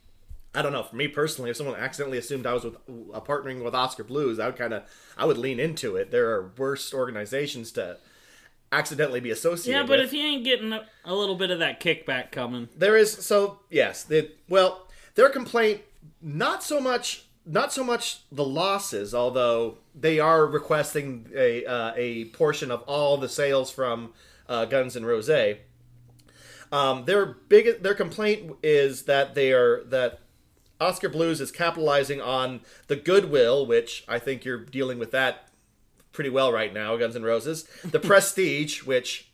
I 0.54 0.62
don't 0.62 0.73
know. 0.73 0.83
For 0.83 0.97
me 0.97 1.09
personally, 1.09 1.50
if 1.50 1.57
someone 1.57 1.76
accidentally 1.76 2.19
assumed 2.19 2.47
I 2.47 2.54
was 2.54 2.64
with 2.64 2.75
uh, 2.76 3.21
partnering 3.21 3.62
with 3.62 3.75
Oskar 3.75 4.04
Blues, 4.04 4.38
I 4.38 4.47
would 4.47 4.57
kind 4.57 4.75
of 4.75 4.83
I 5.16 5.25
would 5.25 5.38
lean 5.38 5.61
into 5.61 5.97
it. 5.97 6.11
There 6.11 6.30
are 6.30 6.52
worse 6.57 6.92
organizations 6.92 7.73
to 7.73 7.99
accidentally 8.73 9.21
be 9.21 9.30
associated. 9.30 9.78
Yeah, 9.78 9.87
but 9.87 9.99
with. 9.99 10.09
if 10.09 10.12
you 10.12 10.23
ain't 10.23 10.45
getting 10.45 10.73
a, 10.73 10.87
a 11.04 11.14
little 11.14 11.37
bit 11.37 11.50
of 11.50 11.61
that 11.61 11.80
kickback 11.80 12.30
coming, 12.30 12.69
There 12.76 12.97
is 12.97 13.12
so 13.12 13.61
yes. 13.71 14.04
The, 14.04 14.30
well, 14.49 14.88
their 15.14 15.28
complaint 15.28 15.83
not 16.21 16.62
so 16.62 16.80
much 16.80 17.26
not 17.47 17.73
so 17.73 17.82
much 17.82 18.20
the 18.30 18.44
losses, 18.44 19.14
although 19.14 19.78
they 19.94 20.18
are 20.18 20.47
requesting 20.47 21.30
a 21.35 21.64
uh, 21.64 21.92
a 21.97 22.26
portion 22.26 22.70
of 22.70 22.82
all 22.82 23.16
the 23.16 23.28
sales 23.28 23.70
from 23.70 24.12
uh, 24.49 24.64
Guns 24.66 24.97
and 24.97 25.06
Rose. 25.06 25.30
Um, 26.73 27.04
their 27.04 27.26
big 27.26 27.82
their 27.82 27.94
complaint 27.94 28.56
is 28.62 29.02
that 29.04 29.35
they 29.35 29.52
are 29.52 29.82
that 29.85 30.20
Oskar 30.80 31.09
Blues 31.09 31.40
is 31.40 31.50
capitalizing 31.50 32.20
on 32.20 32.61
the 32.87 32.97
goodwill, 32.97 33.66
which 33.66 34.04
I 34.09 34.18
think 34.18 34.44
you're 34.44 34.64
dealing 34.64 34.99
with 34.99 35.11
that 35.11 35.49
pretty 36.12 36.30
well 36.30 36.52
right 36.52 36.73
now, 36.73 36.97
Guns 36.97 37.16
N' 37.16 37.23
Roses. 37.23 37.64
The 37.85 38.00
prestige, 38.00 38.82
which 38.85 39.29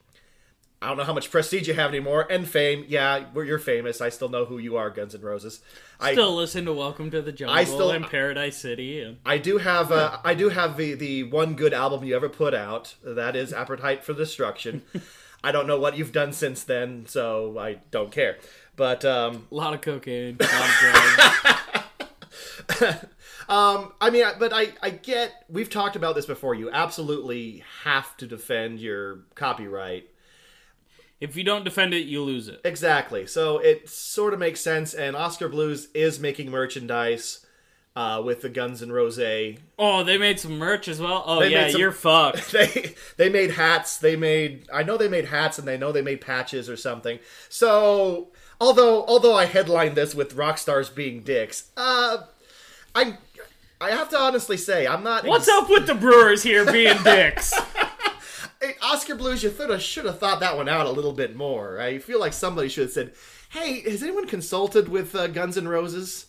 I 0.81 0.89
don't 0.89 0.99
know 0.99 1.05
how 1.05 1.15
much 1.15 1.31
prestige 1.31 1.69
you 1.69 1.75
have 1.75 1.91
anymore, 1.91 2.27
and 2.29 2.47
fame. 2.47 2.85
Yeah, 2.87 3.25
you're 3.35 3.59
famous. 3.59 4.03
I 4.03 4.11
still 4.11 4.29
know 4.29 4.45
who 4.45 4.59
you 4.59 4.77
are, 4.77 4.91
Guns 4.91 5.15
N' 5.15 5.23
Roses. 5.23 5.61
I 5.99 6.13
still 6.13 6.37
listen 6.37 6.67
to 6.67 6.73
"Welcome 6.73 7.11
to 7.13 7.23
the 7.23 7.33
Jungle" 7.33 7.57
I 7.57 7.65
still- 7.65 7.91
and 7.91 8.07
"Paradise 8.07 8.59
City." 8.59 9.01
And 9.01 9.17
I 9.25 9.39
do 9.39 9.57
have 9.59 9.91
uh, 9.91 10.19
I 10.23 10.35
do 10.35 10.51
have 10.51 10.77
the 10.77 10.95
the 10.95 11.23
one 11.25 11.55
good 11.55 11.73
album 11.73 12.05
you 12.05 12.15
ever 12.15 12.29
put 12.29 12.53
out. 12.53 12.95
That 13.03 13.35
is 13.35 13.55
Appetite 13.55 14.05
for 14.05 14.13
Destruction. 14.13 14.83
I 15.45 15.53
don't 15.53 15.67
know 15.67 15.79
what 15.79 15.97
you've 15.97 16.13
done 16.13 16.33
since 16.33 16.65
then, 16.65 17.07
so 17.07 17.59
I 17.59 17.79
don't 17.91 18.13
care. 18.13 18.37
But 18.75 19.05
um, 19.05 19.47
a 19.51 19.55
lot 19.55 19.73
of 19.73 19.81
cocaine, 19.81 20.37
a 20.39 20.45
lot 20.45 20.69
of 20.69 21.77
drugs. 22.79 23.07
um, 23.49 23.93
I 24.01 24.11
mean, 24.11 24.27
but 24.39 24.53
I 24.53 24.73
I 24.83 24.91
get 24.91 25.45
we've 25.49 25.71
talked 25.71 25.97
about 25.97 26.15
this 26.17 26.27
before. 26.27 26.55
You 26.55 26.71
absolutely 26.71 27.65
have 27.85 28.15
to 28.19 28.27
defend 28.27 28.81
your 28.81 29.21
copyright. 29.35 30.11
If 31.21 31.37
you 31.37 31.45
don't 31.45 31.65
defend 31.65 31.95
it, 31.95 32.05
you 32.07 32.23
lose 32.23 32.49
it. 32.49 32.61
Exactly. 32.65 33.27
So 33.27 33.59
it 33.59 33.89
sort 33.89 34.35
of 34.35 34.39
makes 34.39 34.61
sense. 34.61 34.93
And 34.93 35.17
Oskar 35.17 35.49
Blues 35.49 35.89
is 35.95 36.21
making 36.21 36.51
merchandise 36.51 37.45
uh, 37.95 38.21
with 38.23 38.43
the 38.43 38.51
Guns 38.51 38.83
and 38.83 38.93
Rose. 38.93 39.19
Oh, 39.79 40.05
they 40.05 40.19
made 40.19 40.39
some 40.39 40.59
merch 40.59 40.87
as 40.89 41.01
well. 41.01 41.25
Oh 41.27 41.41
They 41.41 41.53
yeah, 41.53 41.69
some- 41.71 41.81
you're 41.81 41.93
fucked. 41.93 42.53
they 43.17 43.29
made 43.31 43.53
hats. 43.53 43.97
They 43.97 44.17
made 44.17 44.69
I 44.73 44.83
know 44.83 44.99
they 44.99 45.09
made 45.09 45.25
hats, 45.27 45.59
and 45.59 45.67
they 45.67 45.79
know 45.79 45.93
they 45.93 46.03
made 46.03 46.21
patches 46.21 46.69
or 46.69 46.77
something. 46.77 47.19
So 47.49 48.29
although 48.61 49.05
although 49.07 49.35
I 49.35 49.47
headlined 49.47 49.97
this 49.97 50.15
with 50.15 50.35
rock 50.35 50.59
stars 50.59 50.91
being 50.91 51.23
dicks, 51.23 51.71
uh, 51.79 52.19
I 52.95 53.17
I 53.81 53.91
have 53.93 54.11
to 54.11 54.19
honestly 54.19 54.59
say 54.59 54.87
I'm 54.87 55.03
not. 55.03 55.25
What's 55.25 55.49
ex- 55.49 55.57
up 55.57 55.71
with 55.71 55.87
the 55.87 55.95
brewers 55.95 56.43
here 56.43 56.71
being 56.71 57.03
dicks? 57.03 57.55
Hey, 58.67 58.75
Oskar 58.83 59.15
Blues, 59.15 59.45
you 59.45 59.51
should 59.53 59.71
have 59.71 59.81
should 59.83 60.07
have 60.07 60.19
thought 60.19 60.41
that 60.41 60.57
one 60.57 60.69
out 60.69 60.87
a 60.87 60.91
little 60.91 61.13
bit 61.13 61.37
more. 61.37 61.79
I 61.81 61.99
feel 61.99 62.19
like 62.19 62.33
somebody 62.33 62.69
should 62.69 62.85
have 62.85 62.93
said, 62.93 63.15
"Hey, 63.51 63.81
has 63.89 64.03
anyone 64.03 64.27
consulted 64.27 64.89
with 64.89 65.15
uh, 65.15 65.29
Guns 65.29 65.57
N' 65.57 65.69
Roses?" 65.69 66.27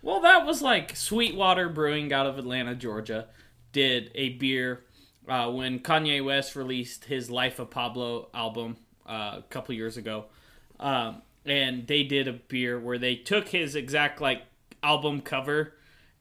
well, 0.00 0.20
that 0.20 0.46
was 0.46 0.62
like 0.62 0.96
Sweetwater 0.96 1.68
Brewing 1.68 2.10
out 2.10 2.24
of 2.26 2.38
Atlanta, 2.38 2.74
Georgia. 2.74 3.26
did 3.72 4.10
a 4.14 4.30
beer 4.30 4.82
uh, 5.28 5.50
when 5.50 5.80
Kanye 5.80 6.24
West 6.24 6.56
released 6.56 7.04
his 7.04 7.30
Life 7.30 7.58
of 7.58 7.68
Pablo 7.68 8.28
album 8.32 8.78
uh, 9.06 9.34
a 9.40 9.44
couple 9.50 9.74
years 9.74 9.98
ago, 9.98 10.24
um, 10.80 11.20
and 11.44 11.86
they 11.86 12.02
did 12.02 12.28
a 12.28 12.32
beer 12.32 12.80
where 12.80 12.96
they 12.96 13.14
took 13.14 13.46
his 13.48 13.74
exact 13.74 14.22
like 14.22 14.40
album 14.82 15.20
cover 15.20 15.74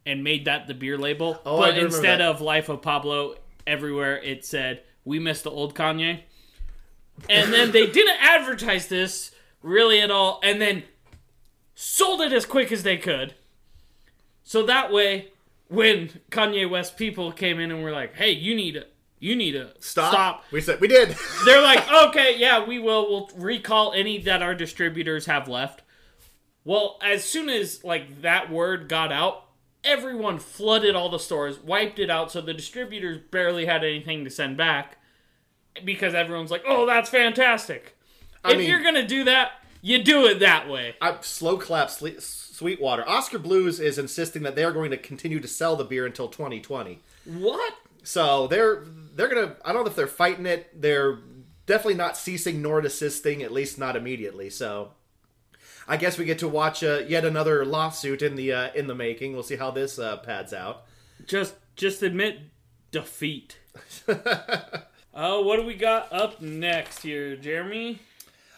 and 0.05 0.25
made 0.25 0.43
that 0.43 0.67
the 0.67 0.73
beer 0.73 0.97
label, 0.97 1.39
Oh, 1.45 1.61
I 1.61 1.69
but 1.71 1.77
instead 1.77 2.19
that. 2.19 2.27
of 2.29 2.41
Life 2.41 2.67
of 2.67 2.81
Pablo, 2.81 3.35
everywhere 3.65 4.17
it 4.21 4.43
said 4.43 4.81
"We 5.07 5.19
miss 5.19 5.41
the 5.41 5.49
old 5.49 5.73
Kanye," 5.73 6.21
and 7.29 7.53
then 7.53 7.71
they 7.71 7.87
didn't 7.87 8.21
advertise 8.21 8.87
this 8.87 9.31
really 9.61 9.99
at 10.01 10.11
all, 10.11 10.39
and 10.43 10.61
then 10.61 10.83
sold 11.73 12.21
it 12.21 12.33
as 12.33 12.45
quick 12.45 12.71
as 12.71 12.83
they 12.83 12.97
could. 12.97 13.33
So 14.43 14.63
that 14.65 14.91
way, 14.91 15.29
when 15.69 16.09
Kanye 16.31 16.69
West 16.69 16.97
people 16.97 17.31
came 17.31 17.59
in 17.59 17.71
and 17.71 17.83
were 17.83 17.91
like, 17.91 18.15
"Hey, 18.15 18.31
you 18.31 18.55
need 18.55 18.73
to, 18.73 18.85
you 19.19 19.35
need 19.35 19.53
to 19.53 19.73
Stop. 19.79 20.11
stop," 20.11 20.43
We 20.51 20.61
said 20.61 20.79
we 20.79 20.87
did. 20.87 21.15
they're 21.45 21.61
like, 21.61 21.89
"Okay, 21.91 22.37
yeah, 22.37 22.65
we 22.65 22.79
will. 22.79 23.09
We'll 23.09 23.29
recall 23.35 23.93
any 23.93 24.19
that 24.19 24.41
our 24.41 24.55
distributors 24.55 25.25
have 25.25 25.47
left." 25.47 25.81
Well, 26.63 26.99
as 27.01 27.23
soon 27.23 27.47
as 27.49 27.83
like 27.85 28.21
that 28.23 28.51
word 28.51 28.89
got 28.89 29.11
out, 29.11 29.46
everyone 29.87 30.39
flooded 30.39 30.95
all 30.95 31.09
the 31.09 31.17
stores, 31.19 31.59
wiped 31.59 31.99
it 31.99 32.09
out, 32.09 32.31
so 32.31 32.41
the 32.41 32.53
distributors 32.53 33.19
barely 33.31 33.65
had 33.65 33.83
anything 33.83 34.23
to 34.25 34.29
send 34.29 34.57
back 34.57 34.97
because 35.83 36.13
everyone's 36.13 36.51
like, 36.51 36.63
"Oh, 36.67 36.85
that's 36.85 37.09
fantastic." 37.09 37.97
I 38.43 38.51
if 38.51 38.57
mean- 38.59 38.69
you're 38.69 38.83
gonna 38.83 39.07
do 39.07 39.23
that, 39.25 39.51
you 39.81 40.03
do 40.03 40.25
it 40.25 40.39
that 40.39 40.69
way. 40.69 40.95
I, 41.01 41.17
slow 41.21 41.57
clap 41.57 41.87
Sle- 41.89 42.21
Sweetwater. 42.21 43.07
Oskar 43.07 43.39
Blues 43.39 43.79
is 43.79 43.97
insisting 43.97 44.43
that 44.43 44.55
they 44.55 44.63
are 44.63 44.71
going 44.71 44.91
to 44.91 44.97
continue 44.97 45.39
to 45.39 45.47
sell 45.47 45.75
the 45.75 45.83
beer 45.83 46.05
until 46.05 46.27
2020. 46.27 46.99
What? 47.25 47.73
So 48.03 48.47
they're 48.47 48.83
they're 49.15 49.27
gonna. 49.27 49.55
I 49.63 49.73
don't 49.73 49.83
know 49.83 49.89
if 49.89 49.95
they're 49.95 50.07
fighting 50.07 50.45
it. 50.45 50.79
They're 50.81 51.19
definitely 51.65 51.95
not 51.95 52.17
ceasing 52.17 52.61
nor 52.61 52.81
desisting, 52.81 53.43
at 53.43 53.51
least 53.51 53.77
not 53.77 53.95
immediately. 53.95 54.49
So 54.49 54.93
I 55.87 55.97
guess 55.97 56.17
we 56.17 56.25
get 56.25 56.39
to 56.39 56.47
watch 56.47 56.83
uh, 56.83 57.03
yet 57.07 57.23
another 57.23 57.65
lawsuit 57.65 58.21
in 58.21 58.35
the 58.35 58.51
uh, 58.51 58.69
in 58.73 58.87
the 58.87 58.95
making. 58.95 59.33
We'll 59.33 59.43
see 59.43 59.55
how 59.55 59.71
this 59.71 59.97
uh, 59.97 60.17
pads 60.17 60.53
out. 60.53 60.83
Just 61.25 61.55
just 61.75 62.03
admit 62.03 62.39
defeat. 62.91 63.57
Oh, 65.13 65.41
what 65.43 65.57
do 65.57 65.65
we 65.65 65.75
got 65.75 66.11
up 66.11 66.41
next 66.41 67.03
here, 67.03 67.35
Jeremy? 67.35 67.99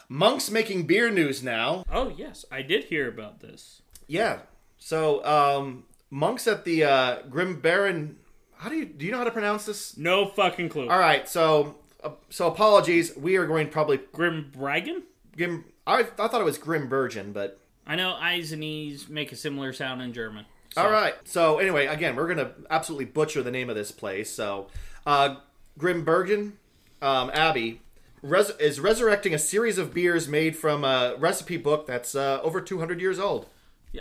Monks 0.07 0.49
making 0.49 0.87
beer 0.87 1.11
news 1.11 1.43
now. 1.43 1.83
Oh 1.91 2.09
yes, 2.09 2.45
I 2.51 2.63
did 2.63 2.85
hear 2.85 3.07
about 3.07 3.41
this. 3.41 3.83
Yeah. 4.07 4.39
So 4.79 5.23
um, 5.23 5.83
monks 6.09 6.47
at 6.47 6.65
the 6.65 6.83
uh, 6.83 7.21
Grim 7.29 7.59
Baron. 7.59 8.17
How 8.55 8.69
do 8.69 8.75
you 8.75 8.85
do 8.85 9.05
you 9.05 9.11
know 9.11 9.19
how 9.19 9.23
to 9.25 9.31
pronounce 9.31 9.65
this? 9.65 9.97
No 9.97 10.25
fucking 10.25 10.69
clue. 10.69 10.89
All 10.89 10.99
right. 10.99 11.29
So 11.29 11.75
uh, 12.03 12.11
so 12.29 12.47
apologies. 12.47 13.15
We 13.15 13.37
are 13.37 13.45
going 13.45 13.69
probably 13.69 13.99
Grim 14.11 14.51
Bragan? 14.51 15.03
Grim. 15.37 15.65
I, 15.87 15.99
I 16.01 16.03
thought 16.03 16.41
it 16.41 16.45
was 16.45 16.57
Grim 16.57 16.87
Virgin, 16.87 17.31
but 17.31 17.59
I 17.87 17.95
know 17.95 18.13
I's 18.13 18.51
and 18.51 18.63
E's 18.63 19.09
make 19.09 19.31
a 19.31 19.35
similar 19.35 19.73
sound 19.73 20.01
in 20.01 20.13
German. 20.13 20.45
So- 20.73 20.83
All 20.83 20.91
right. 20.91 21.15
So 21.25 21.57
anyway, 21.59 21.87
again, 21.87 22.15
we're 22.15 22.27
gonna 22.27 22.51
absolutely 22.69 23.05
butcher 23.05 23.41
the 23.41 23.51
name 23.51 23.69
of 23.69 23.75
this 23.75 23.91
place. 23.91 24.29
So, 24.29 24.67
uh, 25.05 25.37
Grimbergen 25.79 26.53
um, 27.01 27.31
Abbey 27.33 27.81
res- 28.21 28.51
is 28.59 28.79
resurrecting 28.79 29.33
a 29.33 29.39
series 29.39 29.77
of 29.77 29.93
beers 29.93 30.27
made 30.27 30.55
from 30.55 30.83
a 30.83 31.15
recipe 31.17 31.57
book 31.57 31.87
that's 31.87 32.13
uh, 32.15 32.39
over 32.43 32.61
200 32.61 33.01
years 33.01 33.17
old. 33.17 33.47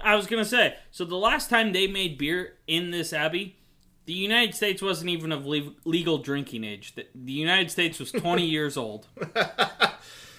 I 0.02 0.16
was 0.16 0.26
gonna 0.26 0.44
say. 0.44 0.76
So 0.90 1.04
the 1.06 1.16
last 1.16 1.48
time 1.48 1.72
they 1.72 1.86
made 1.86 2.18
beer 2.18 2.54
in 2.66 2.90
this 2.90 3.14
abbey, 3.14 3.56
the 4.04 4.12
United 4.12 4.54
States 4.54 4.82
wasn't 4.82 5.08
even 5.10 5.32
of 5.32 5.46
le- 5.46 5.72
legal 5.86 6.18
drinking 6.18 6.64
age. 6.64 6.94
The, 6.94 7.06
the 7.14 7.32
United 7.32 7.70
States 7.70 7.98
was 7.98 8.12
20 8.12 8.44
years 8.46 8.76
old. 8.76 9.06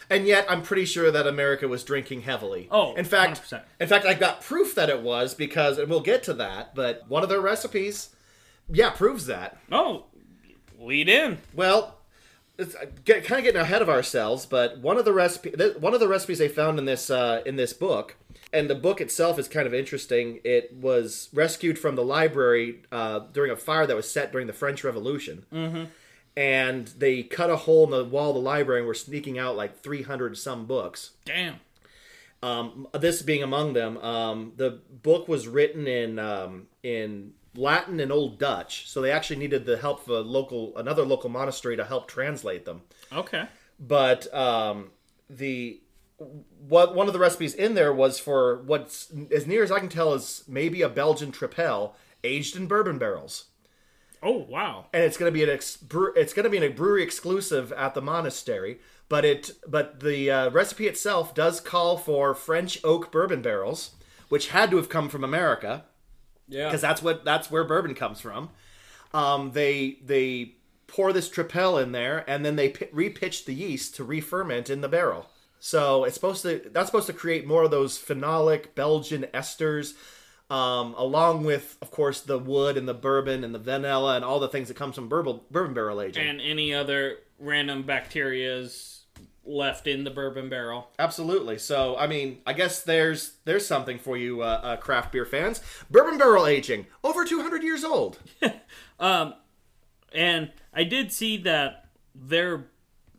And 0.09 0.25
yet, 0.25 0.45
I'm 0.49 0.63
pretty 0.63 0.85
sure 0.85 1.11
that 1.11 1.27
America 1.27 1.67
was 1.67 1.83
drinking 1.83 2.21
heavily. 2.21 2.67
Oh, 2.71 2.95
in 2.95 3.05
fact, 3.05 3.43
100%. 3.43 3.61
in 3.79 3.87
fact, 3.87 4.05
I've 4.05 4.19
got 4.19 4.41
proof 4.41 4.73
that 4.75 4.89
it 4.89 5.01
was 5.01 5.35
because, 5.35 5.77
and 5.77 5.89
we'll 5.89 5.99
get 6.01 6.23
to 6.23 6.33
that. 6.35 6.73
But 6.73 7.07
one 7.07 7.21
of 7.21 7.29
their 7.29 7.41
recipes, 7.41 8.09
yeah, 8.67 8.89
proves 8.89 9.27
that. 9.27 9.57
Oh, 9.71 10.05
lead 10.79 11.09
in. 11.09 11.37
Well, 11.53 11.99
it's 12.59 12.75
uh, 12.75 12.85
get, 13.05 13.23
kind 13.23 13.39
of 13.39 13.45
getting 13.45 13.61
ahead 13.61 13.81
of 13.81 13.89
ourselves, 13.89 14.45
but 14.45 14.79
one 14.79 14.97
of 14.97 15.05
the 15.05 15.13
recipe, 15.13 15.51
one 15.79 15.93
of 15.93 15.99
the 15.99 16.07
recipes 16.07 16.39
they 16.39 16.49
found 16.49 16.77
in 16.77 16.85
this 16.85 17.09
uh, 17.09 17.41
in 17.45 17.55
this 17.55 17.73
book, 17.73 18.17
and 18.51 18.69
the 18.69 18.75
book 18.75 18.99
itself 18.99 19.39
is 19.39 19.47
kind 19.47 19.65
of 19.65 19.73
interesting. 19.73 20.39
It 20.43 20.75
was 20.75 21.29
rescued 21.33 21.79
from 21.79 21.95
the 21.95 22.03
library 22.03 22.81
uh, 22.91 23.19
during 23.31 23.51
a 23.51 23.55
fire 23.55 23.87
that 23.87 23.95
was 23.95 24.11
set 24.11 24.31
during 24.31 24.47
the 24.47 24.53
French 24.53 24.83
Revolution, 24.83 25.45
mm-hmm. 25.51 25.85
And 26.39 26.87
they 26.97 27.21
cut 27.21 27.49
a 27.49 27.57
hole 27.57 27.83
in 27.83 27.91
the 27.91 28.05
wall 28.05 28.29
of 28.29 28.35
the 28.35 28.41
library 28.41 28.79
and 28.79 28.87
were 28.87 28.93
sneaking 28.93 29.37
out 29.37 29.57
like 29.57 29.83
three 29.83 30.03
hundred 30.03 30.37
some 30.37 30.65
books. 30.65 31.11
Damn. 31.25 31.55
Um, 32.41 32.87
this 32.93 33.21
being 33.21 33.43
among 33.43 33.73
them, 33.73 33.97
um, 33.97 34.53
the 34.55 34.79
book 34.89 35.27
was 35.27 35.49
written 35.49 35.85
in 35.85 36.17
um, 36.17 36.67
in 36.81 37.33
Latin 37.55 37.99
and 37.99 38.09
Old 38.09 38.39
Dutch, 38.39 38.87
so 38.87 39.01
they 39.01 39.11
actually 39.11 39.35
needed 39.35 39.65
the 39.65 39.75
help 39.75 40.03
of 40.03 40.09
a 40.09 40.21
local 40.21 40.77
another 40.77 41.05
local 41.05 41.29
monastery 41.29 41.75
to 41.75 41.83
help 41.83 42.07
translate 42.07 42.63
them. 42.63 42.83
Okay. 43.11 43.43
But 43.77 44.33
um, 44.33 44.91
the 45.29 45.81
what 46.69 46.95
one 46.95 47.07
of 47.07 47.13
the 47.13 47.19
recipes 47.19 47.53
in 47.53 47.73
there 47.73 47.93
was 47.93 48.17
for 48.17 48.61
what's 48.61 49.11
as 49.29 49.45
near 49.45 49.61
as 49.61 49.73
I 49.73 49.79
can 49.79 49.89
tell 49.89 50.13
is 50.13 50.45
maybe 50.47 50.81
a 50.81 50.89
Belgian 50.89 51.33
tripel 51.33 51.95
aged 52.23 52.55
in 52.55 52.67
bourbon 52.67 52.97
barrels, 52.97 53.48
Oh 54.21 54.37
wow. 54.49 54.87
and 54.93 55.03
it's 55.03 55.17
going 55.17 55.31
to 55.31 55.37
be 55.37 55.43
an 55.43 55.49
ex- 55.49 55.77
bre- 55.77 56.15
it's 56.15 56.33
going 56.33 56.43
to 56.43 56.49
be 56.49 56.57
a 56.65 56.69
brewery 56.69 57.03
exclusive 57.03 57.71
at 57.73 57.93
the 57.93 58.01
monastery. 58.01 58.79
But 59.07 59.25
it 59.25 59.51
but 59.67 60.01
the 60.01 60.29
uh, 60.29 60.49
recipe 60.51 60.87
itself 60.87 61.33
does 61.33 61.59
call 61.59 61.97
for 61.97 62.35
French 62.35 62.79
oak 62.83 63.11
bourbon 63.11 63.41
barrels, 63.41 63.91
which 64.29 64.49
had 64.49 64.69
to 64.71 64.77
have 64.77 64.89
come 64.89 65.09
from 65.09 65.23
America 65.23 65.85
Yeah. 66.47 66.65
because 66.67 66.81
that's 66.81 67.01
what 67.01 67.25
that's 67.25 67.49
where 67.49 67.63
bourbon 67.63 67.95
comes 67.95 68.19
from. 68.21 68.49
Um, 69.13 69.51
they 69.53 69.97
they 70.05 70.55
pour 70.85 71.11
this 71.13 71.29
tripel 71.29 71.81
in 71.81 71.91
there, 71.91 72.23
and 72.29 72.45
then 72.45 72.55
they 72.55 72.69
pi- 72.69 72.85
repitch 72.93 73.45
the 73.45 73.53
yeast 73.53 73.95
to 73.95 74.03
re-ferment 74.03 74.69
in 74.69 74.81
the 74.81 74.89
barrel. 74.89 75.27
So 75.59 76.03
it's 76.03 76.13
supposed 76.15 76.41
to 76.43 76.69
that's 76.71 76.87
supposed 76.87 77.07
to 77.07 77.13
create 77.13 77.47
more 77.47 77.63
of 77.63 77.71
those 77.71 77.97
phenolic 77.97 78.75
Belgian 78.75 79.23
esters, 79.33 79.93
um, 80.49 80.95
along 80.97 81.43
with 81.43 81.77
of 81.81 81.91
course 81.91 82.21
the 82.21 82.39
wood 82.39 82.77
and 82.77 82.87
the 82.87 82.93
bourbon 82.93 83.43
and 83.43 83.53
the 83.53 83.59
vanilla 83.59 84.15
and 84.15 84.25
all 84.25 84.39
the 84.39 84.47
things 84.47 84.67
that 84.67 84.75
comes 84.77 84.95
from 84.95 85.07
bourbon 85.07 85.41
bourbon 85.51 85.73
barrel 85.73 86.01
aging. 86.01 86.27
and 86.27 86.41
any 86.41 86.73
other 86.73 87.17
random 87.39 87.83
bacterias 87.83 88.99
left 89.45 89.87
in 89.87 90.03
the 90.03 90.11
bourbon 90.11 90.47
barrel. 90.47 90.89
Absolutely. 90.99 91.57
So, 91.57 91.97
I 91.97 92.05
mean, 92.07 92.39
I 92.45 92.53
guess 92.53 92.83
there's 92.83 93.37
there's 93.45 93.65
something 93.65 93.97
for 93.97 94.15
you, 94.17 94.41
uh, 94.41 94.59
uh, 94.63 94.77
craft 94.77 95.11
beer 95.11 95.25
fans. 95.25 95.61
Bourbon 95.89 96.17
barrel 96.17 96.45
aging, 96.45 96.85
over 97.03 97.25
200 97.25 97.63
years 97.63 97.83
old. 97.83 98.19
Um, 98.99 99.35
and 100.13 100.51
I 100.73 100.83
did 100.83 101.13
see 101.13 101.37
that 101.37 101.85
their 102.13 102.65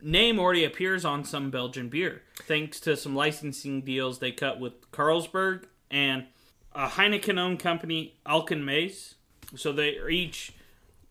name 0.02 0.38
already 0.38 0.62
appears 0.62 1.06
on 1.06 1.24
some 1.24 1.50
Belgian 1.50 1.88
beer, 1.88 2.20
thanks 2.42 2.80
to 2.80 2.98
some 2.98 3.16
licensing 3.16 3.80
deals 3.80 4.18
they 4.18 4.30
cut 4.30 4.60
with 4.60 4.90
Carlsberg 4.90 5.64
and 5.90 6.26
a 6.74 6.86
Heineken-owned 6.88 7.58
company, 7.58 8.16
Alken-Maes. 8.26 9.14
So 9.56 9.72
they 9.72 9.96
are 9.98 10.08
each 10.08 10.52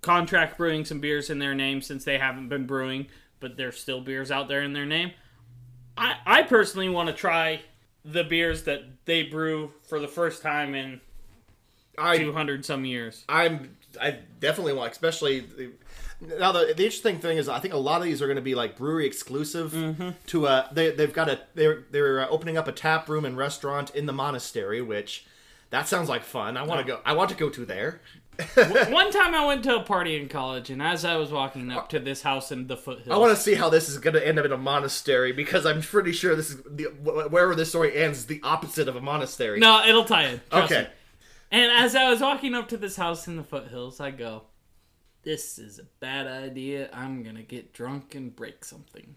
contract 0.01 0.57
brewing 0.57 0.85
some 0.85 0.99
beers 0.99 1.29
in 1.29 1.39
their 1.39 1.53
name 1.53 1.81
since 1.81 2.05
they 2.05 2.17
haven't 2.17 2.49
been 2.49 2.65
brewing, 2.65 3.07
but 3.39 3.57
there's 3.57 3.79
still 3.79 4.01
beers 4.01 4.31
out 4.31 4.47
there 4.47 4.63
in 4.63 4.73
their 4.73 4.85
name. 4.85 5.11
I, 5.97 6.15
I 6.25 6.43
personally 6.43 6.89
want 6.89 7.07
to 7.09 7.13
try 7.13 7.61
the 8.05 8.23
beers 8.23 8.63
that 8.63 8.83
they 9.05 9.23
brew 9.23 9.73
for 9.87 9.99
the 9.99 10.07
first 10.07 10.41
time 10.41 10.73
in 10.73 11.01
200 11.97 12.65
some 12.65 12.85
years. 12.85 13.25
I'm 13.27 13.75
I 13.99 14.19
definitely 14.39 14.73
want, 14.73 14.91
especially 14.91 15.39
the, 15.39 15.71
now. 16.21 16.51
The, 16.51 16.73
the 16.75 16.85
interesting 16.85 17.19
thing 17.19 17.37
is, 17.37 17.49
I 17.49 17.59
think 17.59 17.73
a 17.73 17.77
lot 17.77 17.97
of 17.97 18.03
these 18.03 18.21
are 18.21 18.27
going 18.27 18.35
to 18.35 18.41
be 18.41 18.55
like 18.55 18.77
brewery 18.77 19.05
exclusive. 19.05 19.73
To 20.27 20.47
uh, 20.47 20.67
they 20.71 20.91
they've 20.91 21.13
got 21.13 21.29
a 21.29 21.39
they're 21.55 21.85
they're 21.91 22.21
uh, 22.21 22.27
opening 22.29 22.57
up 22.57 22.67
a 22.67 22.71
tap 22.71 23.09
room 23.09 23.25
and 23.25 23.35
restaurant 23.37 23.89
in 23.95 24.05
the 24.05 24.13
monastery, 24.13 24.81
which 24.81 25.25
that 25.71 25.87
sounds 25.87 26.09
like 26.09 26.23
fun. 26.23 26.57
I 26.57 26.63
want 26.63 26.85
to 26.85 26.93
go. 26.93 26.99
I 27.05 27.13
want 27.13 27.29
to 27.29 27.35
go 27.35 27.49
to 27.49 27.65
there. 27.65 28.01
One 28.89 29.11
time 29.11 29.35
I 29.35 29.45
went 29.45 29.63
to 29.65 29.75
a 29.75 29.83
party 29.83 30.15
in 30.15 30.29
college, 30.29 30.69
and 30.69 30.81
as 30.81 31.03
I 31.03 31.17
was 31.17 31.29
walking 31.29 31.69
up 31.71 31.89
to 31.89 31.99
this 31.99 32.21
house 32.21 32.53
in 32.53 32.67
the 32.67 32.77
foothills, 32.77 33.09
I 33.09 33.17
want 33.17 33.35
to 33.35 33.41
see 33.41 33.53
how 33.53 33.69
this 33.69 33.89
is 33.89 33.97
going 33.97 34.13
to 34.13 34.25
end 34.25 34.39
up 34.39 34.45
in 34.45 34.53
a 34.53 34.57
monastery 34.57 35.33
because 35.33 35.65
I'm 35.65 35.81
pretty 35.81 36.13
sure 36.13 36.35
this 36.37 36.51
is 36.51 36.61
the, 36.63 36.85
wherever 36.85 37.53
this 37.53 37.67
story 37.69 37.97
ends 37.97 38.27
the 38.27 38.39
opposite 38.41 38.87
of 38.87 38.95
a 38.95 39.01
monastery. 39.01 39.59
no, 39.59 39.83
it'll 39.85 40.05
tie 40.05 40.27
in. 40.27 40.41
Okay. 40.53 40.83
me. 40.83 40.87
And 41.51 41.71
as 41.83 41.95
I 41.95 42.09
was 42.09 42.21
walking 42.21 42.55
up 42.55 42.69
to 42.69 42.77
this 42.77 42.95
house 42.95 43.27
in 43.27 43.35
the 43.35 43.43
foothills, 43.43 43.99
I 43.99 44.11
go, 44.11 44.43
"This 45.23 45.59
is 45.59 45.77
a 45.79 45.83
bad 45.99 46.25
idea. 46.25 46.89
I'm 46.93 47.23
gonna 47.23 47.43
get 47.43 47.73
drunk 47.73 48.15
and 48.15 48.33
break 48.33 48.63
something." 48.63 49.15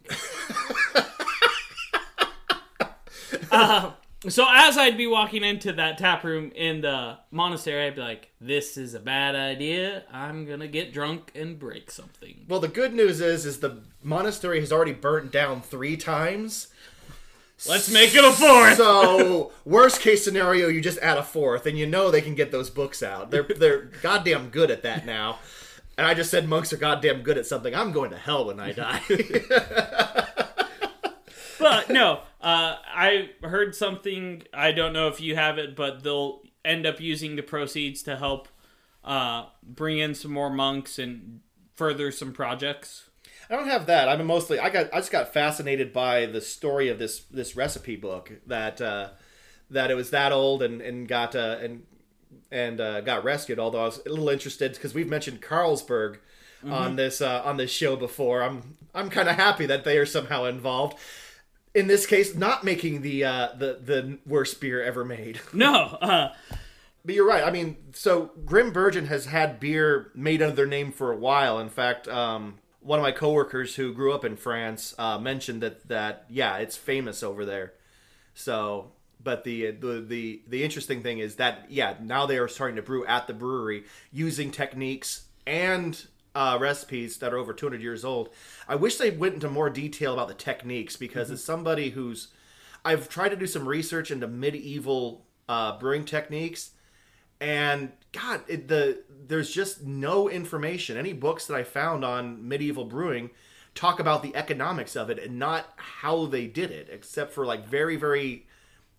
uh, 3.52 3.92
So 4.28 4.46
as 4.48 4.78
I'd 4.78 4.96
be 4.96 5.08
walking 5.08 5.42
into 5.42 5.72
that 5.72 5.98
tap 5.98 6.22
room 6.22 6.52
in 6.54 6.80
the 6.82 7.18
monastery, 7.32 7.86
I'd 7.86 7.96
be 7.96 8.02
like, 8.02 8.30
"This 8.40 8.76
is 8.76 8.94
a 8.94 9.00
bad 9.00 9.34
idea. 9.34 10.04
I'm 10.12 10.46
gonna 10.46 10.68
get 10.68 10.92
drunk 10.92 11.32
and 11.34 11.58
break 11.58 11.90
something." 11.90 12.46
Well, 12.48 12.60
the 12.60 12.68
good 12.68 12.94
news 12.94 13.20
is, 13.20 13.44
is 13.44 13.58
the 13.58 13.82
monastery 14.02 14.60
has 14.60 14.70
already 14.70 14.92
burnt 14.92 15.32
down 15.32 15.60
three 15.60 15.96
times. 15.96 16.68
Let's 17.68 17.90
make 17.90 18.14
it 18.14 18.24
a 18.24 18.32
fourth. 18.32 18.76
So, 18.76 19.52
worst 19.64 20.00
case 20.00 20.24
scenario, 20.24 20.68
you 20.68 20.80
just 20.80 20.98
add 20.98 21.18
a 21.18 21.22
fourth, 21.22 21.66
and 21.66 21.76
you 21.76 21.86
know 21.86 22.10
they 22.10 22.20
can 22.20 22.34
get 22.34 22.52
those 22.52 22.70
books 22.70 23.02
out. 23.02 23.32
They're 23.32 23.42
they're 23.42 23.90
goddamn 24.02 24.50
good 24.50 24.70
at 24.70 24.84
that 24.84 25.04
now. 25.04 25.40
And 25.98 26.06
I 26.06 26.14
just 26.14 26.30
said 26.30 26.48
monks 26.48 26.72
are 26.72 26.78
goddamn 26.78 27.22
good 27.22 27.38
at 27.38 27.46
something. 27.46 27.74
I'm 27.74 27.92
going 27.92 28.10
to 28.10 28.16
hell 28.16 28.46
when 28.46 28.58
I 28.58 28.72
die. 28.72 29.02
but 31.58 31.90
no, 31.90 32.20
uh, 32.42 32.76
I 32.84 33.30
heard 33.42 33.74
something. 33.74 34.42
I 34.52 34.72
don't 34.72 34.92
know 34.92 35.08
if 35.08 35.20
you 35.20 35.36
have 35.36 35.58
it, 35.58 35.76
but 35.76 36.02
they'll 36.02 36.42
end 36.64 36.86
up 36.86 37.00
using 37.00 37.36
the 37.36 37.42
proceeds 37.42 38.02
to 38.02 38.16
help 38.16 38.48
uh, 39.04 39.46
bring 39.62 39.98
in 39.98 40.14
some 40.14 40.32
more 40.32 40.50
monks 40.50 40.98
and 40.98 41.40
further 41.74 42.10
some 42.10 42.32
projects. 42.32 43.08
I 43.48 43.56
don't 43.56 43.68
have 43.68 43.86
that. 43.86 44.08
I'm 44.08 44.24
mostly 44.26 44.58
I 44.58 44.70
got 44.70 44.92
I 44.92 44.98
just 44.98 45.12
got 45.12 45.32
fascinated 45.32 45.92
by 45.92 46.26
the 46.26 46.40
story 46.40 46.88
of 46.88 46.98
this 46.98 47.20
this 47.30 47.56
recipe 47.56 47.96
book 47.96 48.32
that 48.46 48.80
uh, 48.80 49.10
that 49.70 49.90
it 49.90 49.94
was 49.94 50.10
that 50.10 50.32
old 50.32 50.62
and 50.62 50.80
and 50.80 51.06
got 51.06 51.36
uh, 51.36 51.58
and 51.60 51.84
and 52.50 52.80
uh, 52.80 53.00
got 53.02 53.24
rescued. 53.24 53.58
Although 53.58 53.82
I 53.82 53.86
was 53.86 54.00
a 54.04 54.08
little 54.08 54.28
interested 54.28 54.72
because 54.72 54.94
we've 54.94 55.08
mentioned 55.08 55.42
Carlsberg 55.42 56.18
on 56.64 56.96
this 56.96 57.20
uh, 57.20 57.42
on 57.44 57.56
this 57.56 57.70
show 57.70 57.96
before. 57.96 58.42
I'm 58.42 58.76
I'm 58.94 59.10
kind 59.10 59.28
of 59.28 59.36
happy 59.36 59.66
that 59.66 59.84
they 59.84 59.98
are 59.98 60.06
somehow 60.06 60.44
involved. 60.44 60.98
In 61.74 61.86
this 61.86 62.04
case, 62.06 62.34
not 62.34 62.64
making 62.64 63.02
the 63.02 63.24
uh, 63.24 63.48
the 63.56 63.78
the 63.82 64.18
worst 64.26 64.60
beer 64.60 64.82
ever 64.82 65.04
made. 65.04 65.40
No, 65.54 65.74
uh, 66.00 66.32
But 67.04 67.14
you're 67.14 67.26
right. 67.26 67.44
I 67.44 67.50
mean, 67.50 67.76
so 67.94 68.30
Grim 68.44 68.72
Virgin 68.72 69.06
has 69.06 69.26
had 69.26 69.58
beer 69.58 70.10
made 70.14 70.42
under 70.42 70.54
their 70.54 70.66
name 70.66 70.92
for 70.92 71.10
a 71.12 71.16
while. 71.16 71.58
In 71.58 71.68
fact, 71.68 72.06
um, 72.08 72.58
one 72.80 72.98
of 72.98 73.02
my 73.02 73.12
coworkers 73.12 73.74
who 73.76 73.92
grew 73.94 74.12
up 74.12 74.24
in 74.24 74.36
France 74.36 74.94
uh, 74.98 75.18
mentioned 75.18 75.62
that 75.62 75.88
that 75.88 76.26
yeah, 76.28 76.58
it's 76.58 76.76
famous 76.76 77.22
over 77.22 77.44
there. 77.44 77.72
So, 78.34 78.92
but 79.22 79.44
the 79.44 79.70
the 79.72 80.04
the 80.06 80.42
the 80.46 80.64
interesting 80.64 81.02
thing 81.02 81.18
is 81.18 81.36
that 81.36 81.66
yeah, 81.70 81.94
now 82.00 82.26
they 82.26 82.38
are 82.38 82.48
starting 82.48 82.76
to 82.76 82.82
brew 82.82 83.06
at 83.06 83.26
the 83.26 83.34
brewery 83.34 83.84
using 84.12 84.50
techniques 84.50 85.24
and 85.46 86.06
uh, 86.34 86.58
recipes 86.60 87.18
that 87.18 87.32
are 87.32 87.38
over 87.38 87.52
200 87.52 87.82
years 87.82 88.04
old. 88.04 88.30
I 88.68 88.74
wish 88.74 88.96
they 88.96 89.10
went 89.10 89.34
into 89.34 89.48
more 89.48 89.70
detail 89.70 90.14
about 90.14 90.28
the 90.28 90.34
techniques 90.34 90.96
because 90.96 91.30
as 91.30 91.42
somebody 91.44 91.90
who's 91.90 92.28
I've 92.84 93.08
tried 93.08 93.28
to 93.28 93.36
do 93.36 93.46
some 93.46 93.68
research 93.68 94.10
into 94.10 94.26
medieval 94.26 95.24
uh, 95.48 95.78
brewing 95.78 96.04
techniques, 96.04 96.70
and 97.40 97.92
God, 98.12 98.42
it, 98.48 98.68
the 98.68 99.04
there's 99.26 99.50
just 99.50 99.84
no 99.84 100.28
information. 100.28 100.96
Any 100.96 101.12
books 101.12 101.46
that 101.46 101.56
I 101.56 101.62
found 101.62 102.04
on 102.04 102.46
medieval 102.48 102.84
brewing 102.84 103.30
talk 103.74 104.00
about 104.00 104.22
the 104.22 104.34
economics 104.36 104.96
of 104.96 105.10
it 105.10 105.18
and 105.18 105.38
not 105.38 105.72
how 105.76 106.26
they 106.26 106.46
did 106.46 106.70
it, 106.70 106.88
except 106.90 107.32
for 107.32 107.46
like 107.46 107.66
very, 107.66 107.96
very, 107.96 108.46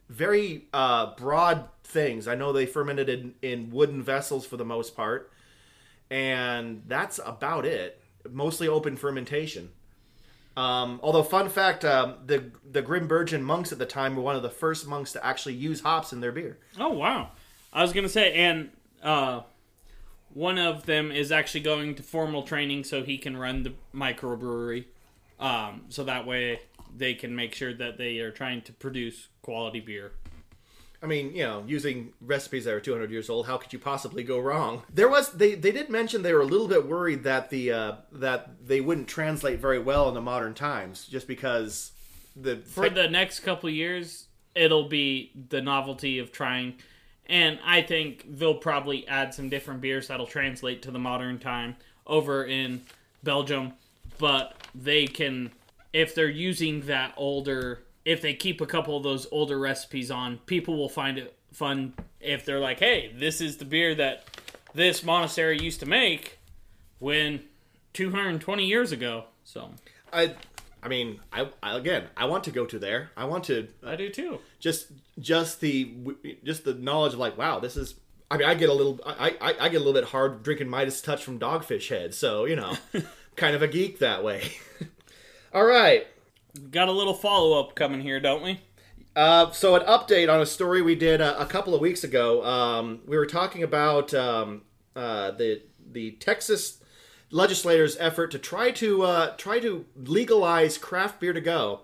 very 0.09 0.67
uh, 0.73 1.13
broad 1.15 1.67
things. 1.83 2.27
I 2.27 2.35
know 2.35 2.51
they 2.51 2.65
fermented 2.65 3.09
in, 3.09 3.35
in 3.41 3.69
wooden 3.69 4.01
vessels 4.01 4.45
for 4.45 4.57
the 4.57 4.65
most 4.65 4.95
part, 4.95 5.31
and 6.13 6.83
that's 6.85 7.19
about 7.25 7.65
it. 7.65 7.99
Mostly 8.29 8.67
open 8.67 8.95
fermentation. 8.95 9.71
Um, 10.55 10.99
although, 11.01 11.23
fun 11.23 11.49
fact, 11.49 11.83
um, 11.83 12.17
the 12.27 12.51
the 12.71 12.83
Grimbergen 12.83 13.41
monks 13.41 13.71
at 13.71 13.79
the 13.79 13.87
time 13.87 14.15
were 14.15 14.21
one 14.21 14.35
of 14.35 14.43
the 14.43 14.49
first 14.51 14.87
monks 14.87 15.11
to 15.13 15.25
actually 15.25 15.55
use 15.55 15.81
hops 15.81 16.13
in 16.13 16.21
their 16.21 16.31
beer. 16.31 16.59
Oh 16.79 16.89
wow! 16.89 17.31
I 17.73 17.81
was 17.81 17.93
gonna 17.93 18.09
say, 18.09 18.31
and 18.33 18.69
uh, 19.01 19.41
one 20.29 20.59
of 20.59 20.85
them 20.85 21.11
is 21.11 21.31
actually 21.31 21.61
going 21.61 21.95
to 21.95 22.03
formal 22.03 22.43
training 22.43 22.83
so 22.83 23.01
he 23.01 23.17
can 23.17 23.35
run 23.35 23.63
the 23.63 23.73
microbrewery. 23.93 24.85
Um, 25.39 25.85
so 25.89 26.03
that 26.03 26.27
way 26.27 26.59
they 26.95 27.15
can 27.15 27.35
make 27.35 27.55
sure 27.55 27.73
that 27.73 27.97
they 27.97 28.19
are 28.19 28.29
trying 28.29 28.61
to 28.61 28.71
produce 28.71 29.29
quality 29.41 29.79
beer. 29.79 30.11
I 31.03 31.05
mean, 31.05 31.35
you 31.35 31.43
know, 31.43 31.65
using 31.67 32.13
recipes 32.21 32.63
that 32.63 32.73
are 32.73 32.79
200 32.79 33.11
years 33.11 33.29
old, 33.29 33.45
how 33.45 33.57
could 33.57 33.73
you 33.73 33.79
possibly 33.79 34.23
go 34.23 34.39
wrong? 34.39 34.83
There 34.91 35.09
was 35.09 35.33
they 35.33 35.53
they 35.53 35.73
did 35.73 35.89
mention 35.89 36.21
they 36.21 36.33
were 36.33 36.41
a 36.41 36.45
little 36.45 36.69
bit 36.69 36.87
worried 36.87 37.23
that 37.25 37.49
the 37.49 37.71
uh, 37.73 37.91
that 38.13 38.65
they 38.65 38.79
wouldn't 38.79 39.09
translate 39.09 39.59
very 39.59 39.79
well 39.79 40.07
in 40.07 40.13
the 40.13 40.21
modern 40.21 40.53
times, 40.53 41.05
just 41.05 41.27
because 41.27 41.91
the 42.37 42.55
For 42.55 42.89
the 42.89 43.09
next 43.09 43.41
couple 43.41 43.69
years, 43.69 44.27
it'll 44.55 44.87
be 44.87 45.31
the 45.49 45.61
novelty 45.61 46.19
of 46.19 46.31
trying, 46.31 46.75
and 47.25 47.59
I 47.65 47.81
think 47.81 48.25
they'll 48.37 48.55
probably 48.55 49.05
add 49.05 49.33
some 49.33 49.49
different 49.49 49.81
beers 49.81 50.07
that'll 50.07 50.25
translate 50.25 50.83
to 50.83 50.91
the 50.91 50.99
modern 50.99 51.37
time 51.37 51.75
over 52.07 52.45
in 52.45 52.81
Belgium. 53.23 53.73
But 54.19 54.55
they 54.73 55.07
can, 55.07 55.51
if 55.91 56.15
they're 56.15 56.29
using 56.29 56.81
that 56.81 57.13
older 57.17 57.83
if 58.05 58.21
they 58.21 58.33
keep 58.33 58.61
a 58.61 58.65
couple 58.65 58.97
of 58.97 59.03
those 59.03 59.27
older 59.31 59.57
recipes 59.59 60.11
on, 60.11 60.37
people 60.45 60.77
will 60.77 60.89
find 60.89 61.17
it 61.17 61.35
fun 61.51 61.93
if 62.19 62.45
they're 62.45 62.59
like, 62.59 62.79
"Hey, 62.79 63.11
this 63.15 63.41
is 63.41 63.57
the 63.57 63.65
beer 63.65 63.95
that 63.95 64.25
this 64.73 65.03
monastery 65.03 65.59
used 65.59 65.79
to 65.81 65.85
make 65.85 66.39
when 66.99 67.43
220 67.93 68.65
years 68.65 68.91
ago." 68.91 69.25
So 69.43 69.71
I 70.11 70.35
I 70.83 70.89
mean, 70.89 71.21
I, 71.31 71.47
I 71.61 71.77
again, 71.77 72.05
I 72.17 72.25
want 72.25 72.43
to 72.43 72.51
go 72.51 72.65
to 72.65 72.77
there. 72.77 73.11
I 73.15 73.25
want 73.25 73.45
to 73.45 73.67
I 73.85 73.95
do 73.95 74.09
too. 74.09 74.39
just 74.59 74.87
just 75.17 75.61
the 75.61 75.93
just 76.43 76.65
the 76.65 76.73
knowledge 76.73 77.13
of 77.13 77.19
like, 77.19 77.37
wow, 77.37 77.59
this 77.59 77.77
is. 77.77 77.95
I 78.29 78.37
mean, 78.37 78.47
I 78.47 78.55
get 78.55 78.69
a 78.69 78.73
little, 78.73 78.99
I, 79.05 79.35
I, 79.39 79.55
I 79.59 79.69
get 79.69 79.75
a 79.75 79.83
little 79.83 79.93
bit 79.93 80.05
hard 80.05 80.41
drinking 80.41 80.67
Midas 80.67 81.01
Touch 81.01 81.23
from 81.23 81.37
Dogfish 81.37 81.89
Head, 81.89 82.15
so 82.15 82.45
you 82.45 82.55
know, 82.55 82.75
kind 83.35 83.55
of 83.55 83.61
a 83.61 83.67
geek 83.67 83.99
that 83.99 84.23
way. 84.23 84.51
All 85.53 85.65
right, 85.65 86.07
Got 86.69 86.87
a 86.87 86.91
little 86.91 87.15
follow 87.15 87.59
up 87.59 87.73
coming 87.73 88.01
here, 88.01 88.19
don't 88.19 88.43
we? 88.43 88.61
Uh, 89.15 89.51
so 89.51 89.75
an 89.75 89.81
update 89.87 90.31
on 90.31 90.39
a 90.39 90.45
story 90.45 90.83
we 90.83 90.93
did 90.93 91.19
a, 91.19 91.39
a 91.41 91.47
couple 91.47 91.73
of 91.73 91.81
weeks 91.81 92.03
ago. 92.03 92.43
Um, 92.45 93.01
we 93.07 93.17
were 93.17 93.25
talking 93.25 93.63
about 93.63 94.13
um, 94.13 94.61
uh, 94.95 95.31
the 95.31 95.63
the 95.91 96.11
Texas 96.11 96.79
legislators' 97.31 97.97
effort 97.99 98.29
to 98.31 98.39
try 98.39 98.69
to 98.71 99.01
uh, 99.01 99.35
try 99.35 99.59
to 99.59 99.85
legalize 99.95 100.77
craft 100.77 101.19
beer 101.19 101.33
to 101.33 101.41
go. 101.41 101.81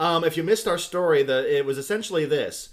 Um, 0.00 0.24
if 0.24 0.36
you 0.36 0.42
missed 0.42 0.66
our 0.66 0.78
story, 0.78 1.22
the 1.22 1.56
it 1.56 1.64
was 1.64 1.78
essentially 1.78 2.24
this: 2.24 2.70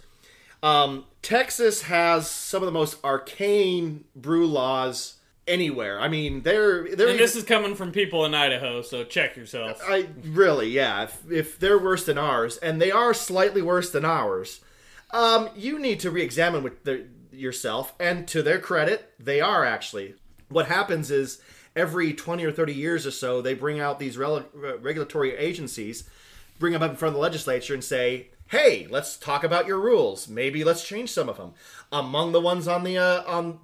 um, 0.64 1.06
Texas 1.22 1.84
has 1.84 2.28
some 2.28 2.64
of 2.64 2.66
the 2.66 2.72
most 2.72 3.04
arcane 3.04 4.06
brew 4.16 4.48
laws 4.48 5.15
anywhere. 5.48 6.00
I 6.00 6.08
mean, 6.08 6.42
they're 6.42 6.96
they're 6.96 7.10
And 7.10 7.20
this 7.20 7.36
is 7.36 7.44
coming 7.44 7.76
from 7.76 7.92
people 7.92 8.26
in 8.26 8.34
Idaho, 8.34 8.82
so 8.82 9.04
check 9.04 9.36
yourself. 9.36 9.82
I 9.88 10.08
really, 10.24 10.70
yeah. 10.70 11.04
If, 11.04 11.32
if 11.32 11.60
they're 11.60 11.78
worse 11.78 12.06
than 12.06 12.18
ours, 12.18 12.58
and 12.58 12.82
they 12.82 12.92
are 12.92 13.14
slightly 13.14 13.62
worse 13.62 13.92
than 13.92 14.06
ours, 14.06 14.62
um, 15.12 15.50
you 15.56 15.80
need 15.80 16.00
to 16.00 16.12
re-examine 16.12 16.64
with 16.64 16.84
the, 16.84 17.06
yourself. 17.32 17.94
And 18.00 18.28
to 18.30 18.42
their 18.42 18.60
credit, 18.60 19.12
they 19.20 19.42
are 19.42 19.64
actually. 19.64 20.16
What 20.50 20.68
happens 20.68 21.12
is 21.12 21.42
every 21.76 22.14
twenty 22.14 22.46
or 22.46 22.52
thirty 22.52 22.74
years 22.74 23.06
or 23.06 23.12
so, 23.12 23.42
they 23.42 23.54
bring 23.54 23.80
out 23.80 24.00
these 24.00 24.18
rel- 24.18 24.46
regulatory 24.54 25.36
agencies, 25.36 26.10
bring 26.60 26.74
them 26.74 26.84
up 26.84 26.92
in 26.92 26.98
front 26.98 27.12
of 27.12 27.16
the 27.16 27.22
legislature, 27.22 27.74
and 27.74 27.84
say, 27.84 28.30
"Hey, 28.48 28.88
let's 28.90 29.18
talk 29.18 29.44
about 29.44 29.68
your 29.68 29.80
rules. 29.80 30.28
Maybe 30.28 30.64
let's 30.64 30.88
change 30.88 31.12
some 31.12 31.30
of 31.30 31.38
them." 31.38 31.54
Among 31.92 32.32
the 32.32 32.42
ones 32.42 32.68
on 32.68 32.84
the 32.84 32.98
uh, 32.98 33.24
on 33.28 33.60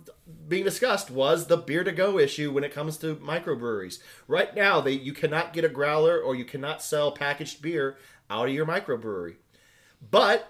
being 0.47 0.63
discussed 0.63 1.11
was 1.11 1.47
the 1.47 1.57
beer 1.57 1.83
to 1.83 1.91
go 1.91 2.19
issue 2.19 2.51
when 2.51 2.63
it 2.63 2.73
comes 2.73 2.97
to 2.97 3.15
microbreweries. 3.15 3.99
Right 4.27 4.55
now, 4.55 4.81
they 4.81 4.93
you 4.93 5.13
cannot 5.13 5.53
get 5.53 5.65
a 5.65 5.69
growler 5.69 6.19
or 6.19 6.35
you 6.35 6.45
cannot 6.45 6.81
sell 6.81 7.11
packaged 7.11 7.61
beer 7.61 7.97
out 8.29 8.47
of 8.47 8.53
your 8.53 8.65
microbrewery. 8.65 9.35
But 10.09 10.47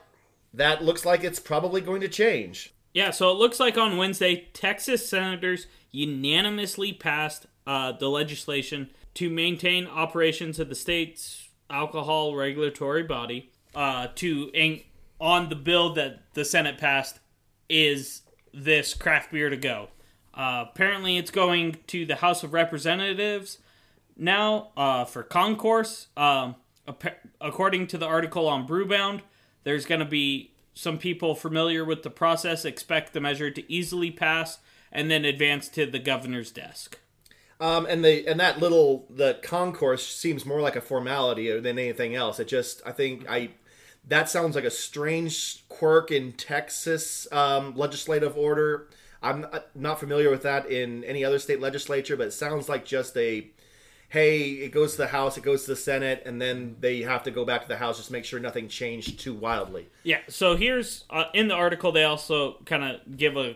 that 0.54 0.84
looks 0.84 1.06
like 1.06 1.24
it's 1.24 1.40
probably 1.40 1.82
going 1.82 2.02
to 2.02 2.08
change. 2.08 2.74
Yeah, 2.94 3.12
so 3.12 3.32
it 3.32 3.38
looks 3.38 3.60
like 3.60 3.78
on 3.78 3.98
Wednesday, 3.98 4.50
Texas 4.54 5.08
senators 5.08 5.68
unanimously 5.92 6.92
passed 6.94 7.46
uh, 7.66 7.94
the 7.94 8.10
legislation 8.10 8.90
to 9.14 9.30
maintain 9.30 9.88
operations 9.88 10.60
of 10.60 10.70
the 10.70 10.76
state's 10.76 11.50
alcohol 11.72 12.36
regulatory 12.36 13.04
body. 13.04 13.52
Uh, 13.74 14.08
to 14.16 14.52
in, 14.54 14.82
on 15.20 15.50
the 15.50 15.56
bill 15.56 15.94
that 15.94 16.20
the 16.34 16.44
Senate 16.44 16.78
passed 16.78 17.20
is 17.70 18.24
this 18.54 18.94
craft 18.94 19.32
beer 19.32 19.50
to 19.50 19.58
go. 19.58 19.88
Uh, 20.34 20.66
apparently, 20.70 21.18
it's 21.18 21.32
going 21.32 21.78
to 21.88 22.06
the 22.06 22.18
House 22.18 22.44
of 22.44 22.54
Representatives 22.54 23.60
now 24.18 24.70
uh, 24.78 25.06
for 25.06 25.24
concourse. 25.24 26.08
Um, 26.18 26.56
ap- 26.88 27.26
according 27.40 27.88
to 27.88 27.98
the 27.98 28.06
article 28.06 28.48
on 28.48 28.68
Brewbound, 28.68 29.22
there's 29.64 29.86
going 29.86 30.00
to 30.00 30.06
be 30.06 30.52
some 30.74 30.98
people 30.98 31.36
familiar 31.36 31.84
with 31.84 32.04
the 32.04 32.10
process 32.10 32.66
expect 32.66 33.14
the 33.14 33.20
measure 33.20 33.52
to 33.52 33.72
easily 33.72 34.10
pass 34.10 34.60
and 34.92 35.12
then 35.12 35.26
advance 35.26 35.68
to 35.70 35.86
the 35.86 36.00
governor's 36.00 36.52
desk. 36.52 37.00
Um, 37.62 37.86
and 37.86 38.04
they 38.04 38.26
and 38.26 38.40
that 38.40 38.60
little 38.60 39.06
the 39.10 39.40
concourse 39.44 40.06
seems 40.06 40.48
more 40.48 40.60
like 40.60 40.76
a 40.76 40.82
formality 40.82 41.52
than 41.60 41.78
anything 41.78 42.16
else. 42.16 42.40
It 42.40 42.48
just 42.48 42.82
I 42.88 42.92
think 42.92 43.30
I 43.30 43.52
that 44.08 44.30
sounds 44.30 44.56
like 44.56 44.64
a 44.64 44.72
strange 44.72 45.64
quirk 45.70 46.10
in 46.10 46.34
Texas 46.34 47.32
um, 47.32 47.76
legislative 47.76 48.36
order. 48.36 48.88
I'm 49.22 49.46
not 49.76 50.00
familiar 50.00 50.32
with 50.32 50.42
that 50.42 50.72
in 50.72 51.04
any 51.04 51.24
other 51.24 51.38
state 51.38 51.62
legislature, 51.62 52.18
but 52.18 52.28
it 52.28 52.34
sounds 52.34 52.68
like 52.68 52.84
just 52.84 53.16
a 53.16 53.48
hey, 54.10 54.40
it 54.40 54.74
goes 54.74 54.94
to 54.94 54.98
the 54.98 55.08
House, 55.08 55.38
it 55.38 55.44
goes 55.44 55.64
to 55.64 55.70
the 55.70 55.76
Senate, 55.76 56.22
and 56.26 56.42
then 56.42 56.76
they 56.80 57.02
have 57.02 57.24
to 57.24 57.32
go 57.32 57.46
back 57.46 57.62
to 57.62 57.68
the 57.68 57.78
House 57.78 57.96
just 57.98 58.08
to 58.08 58.14
make 58.14 58.26
sure 58.26 58.40
nothing 58.40 58.68
changed 58.68 59.20
too 59.20 59.34
wildly. 59.34 59.88
Yeah. 60.04 60.20
So 60.28 60.58
here's 60.58 61.06
uh, 61.12 61.26
in 61.34 61.48
the 61.48 61.54
article 61.54 61.92
they 61.92 62.04
also 62.06 62.58
kind 62.66 62.84
of 62.84 63.18
give 63.18 63.38
a 63.38 63.56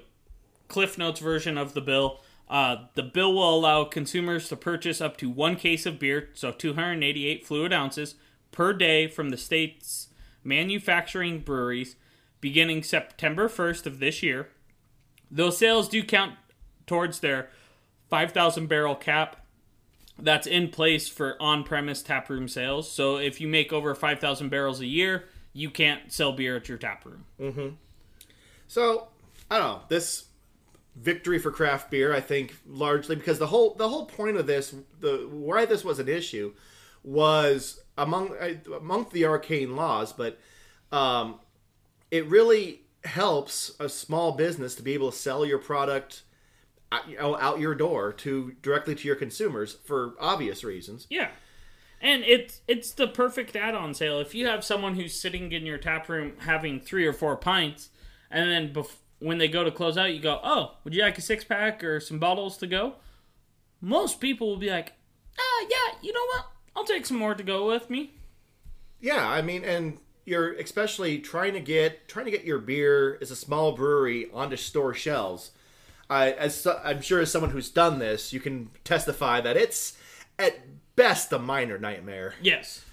Cliff 0.68 0.98
Notes 1.00 1.20
version 1.20 1.58
of 1.58 1.74
the 1.74 1.82
bill. 1.82 2.22
Uh, 2.48 2.86
the 2.94 3.04
bill 3.04 3.34
will 3.34 3.58
allow 3.58 3.84
consumers 3.84 4.48
to 4.50 4.56
purchase 4.56 5.02
up 5.02 5.18
to 5.18 5.30
one 5.30 5.56
case 5.56 5.86
of 5.86 6.00
beer, 6.00 6.30
so 6.34 6.52
288 6.52 7.46
fluid 7.46 7.74
ounces 7.74 8.16
per 8.52 8.72
day 8.72 9.08
from 9.08 9.30
the 9.30 9.38
state's 9.38 10.10
manufacturing 10.44 11.40
breweries, 11.40 11.96
beginning 12.42 12.84
September 12.84 13.50
1st 13.50 13.88
of 13.88 14.00
this 14.00 14.22
year. 14.22 14.50
Those 15.32 15.58
sales 15.58 15.90
do 15.90 16.04
count 16.04 16.36
towards 16.86 17.20
their 17.20 17.50
5,000 18.10 18.68
barrel 18.68 18.96
cap 18.96 19.38
that's 20.18 20.48
in 20.48 20.70
place 20.70 21.10
for 21.10 21.36
on-premise 21.42 22.02
taproom 22.02 22.48
sales. 22.48 22.90
So 22.90 23.18
if 23.18 23.42
you 23.42 23.48
make 23.48 23.74
over 23.74 23.94
5,000 23.96 24.50
barrels 24.50 24.80
a 24.80 24.86
year, 24.86 25.26
you 25.52 25.70
can't 25.70 26.12
sell 26.14 26.32
beer 26.32 26.56
at 26.56 26.70
your 26.70 26.78
tap 26.78 27.06
room. 27.06 27.26
So 28.68 29.08
I 29.50 29.58
don't 29.58 29.68
know 29.68 29.82
this 29.90 30.26
victory 30.96 31.40
for 31.40 31.52
craft 31.52 31.92
beer. 31.92 32.14
I 32.14 32.22
think 32.22 32.56
largely 32.66 33.16
because 33.16 33.40
the 33.40 33.48
whole 33.48 33.74
the 33.76 33.90
whole 33.90 34.06
point 34.06 34.38
of 34.38 34.48
this, 34.48 34.74
the 35.00 35.28
why 35.30 35.66
this 35.66 35.84
was 35.84 36.00
an 36.00 36.10
issue, 36.10 36.54
was 37.04 37.82
among 37.98 38.36
among 38.76 39.08
the 39.12 39.26
arcane 39.26 39.76
laws, 39.76 40.14
but 40.14 40.40
um, 40.92 41.40
it 42.12 42.26
really 42.28 42.82
helps 43.04 43.72
a 43.80 43.88
small 43.88 44.32
business 44.32 44.76
to 44.76 44.82
be 44.82 44.94
able 44.94 45.12
to 45.12 45.18
sell 45.18 45.46
your 45.46 45.60
product 45.60 46.24
out, 46.92 47.08
you 47.08 47.18
know, 47.18 47.38
out 47.38 47.60
your 47.60 47.76
door 47.76 48.12
to 48.14 48.54
directly 48.62 48.96
to 48.96 49.08
your 49.08 49.16
consumers 49.16 49.78
for 49.86 50.16
obvious 50.20 50.64
reasons. 50.64 51.08
Yeah. 51.10 51.30
And 52.02 52.24
it's 52.24 52.62
it's 52.68 52.92
the 52.92 53.08
perfect 53.08 53.56
add-on 53.56 53.94
sale. 53.94 54.20
If 54.20 54.36
you 54.36 54.48
have 54.48 54.64
someone 54.64 54.96
who's 54.96 55.20
sitting 55.20 55.52
in 55.52 55.66
your 55.66 55.78
tap 55.78 56.10
room 56.10 56.34
having 56.40 56.80
three 56.80 57.06
or 57.06 57.14
four 57.14 57.36
pints, 57.38 57.90
and 58.30 58.50
then 58.50 58.74
bef- 58.74 58.98
when 59.20 59.38
they 59.38 59.48
go 59.48 59.64
to 59.64 59.72
close 59.72 59.98
out, 59.98 60.14
you 60.14 60.20
go, 60.20 60.40
"Oh, 60.44 60.76
would 60.84 60.94
you 60.94 61.02
like 61.02 61.18
a 61.18 61.22
six 61.22 61.44
pack 61.44 61.84
or 61.84 62.00
some 62.00 62.20
bottles 62.20 62.58
to 62.58 62.68
go?" 62.68 62.96
Most 63.82 64.20
people 64.20 64.48
will 64.48 64.58
be 64.58 64.70
like, 64.70 64.94
"Ah, 65.40 65.66
yeah, 65.70 65.98
you 66.02 66.14
know 66.14 66.26
what? 66.28 66.46
I'll 66.76 66.86
take 66.86 67.06
some 67.06 67.18
more 67.18 67.36
to 67.36 67.44
go 67.44 67.68
with 67.68 67.90
me." 67.90 68.14
Yeah, 69.00 69.28
I 69.28 69.42
mean, 69.42 69.64
and 69.64 70.00
you're 70.26 70.54
especially 70.54 71.20
trying 71.20 71.54
to 71.54 71.60
get 71.60 72.08
trying 72.08 72.26
to 72.26 72.32
get 72.32 72.44
your 72.44 72.60
beer 72.60 73.18
as 73.22 73.32
a 73.32 73.36
small 73.36 73.72
brewery 73.74 74.28
onto 74.34 74.56
store 74.56 74.94
shelves. 74.94 75.52
I, 76.10 76.32
as 76.32 76.56
so- 76.56 76.80
I'm 76.84 77.02
sure 77.02 77.20
as 77.22 77.32
someone 77.32 77.52
who's 77.52 77.70
done 77.70 78.00
this, 78.00 78.32
you 78.34 78.40
can 78.40 78.70
testify 78.84 79.42
that 79.42 79.58
it's 79.58 79.98
at 80.38 80.60
best 80.96 81.32
a 81.32 81.40
minor 81.40 81.78
nightmare. 81.78 82.36
Yes. 82.42 82.84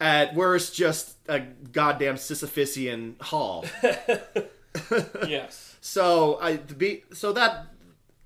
At 0.00 0.34
worst, 0.34 0.74
just 0.74 1.16
a 1.28 1.40
goddamn 1.40 2.16
Sisyphusian 2.16 3.20
haul. 3.20 3.64
yes. 5.28 5.71
So 5.84 6.38
I 6.40 6.58
be 6.58 7.02
so 7.12 7.32
that 7.32 7.66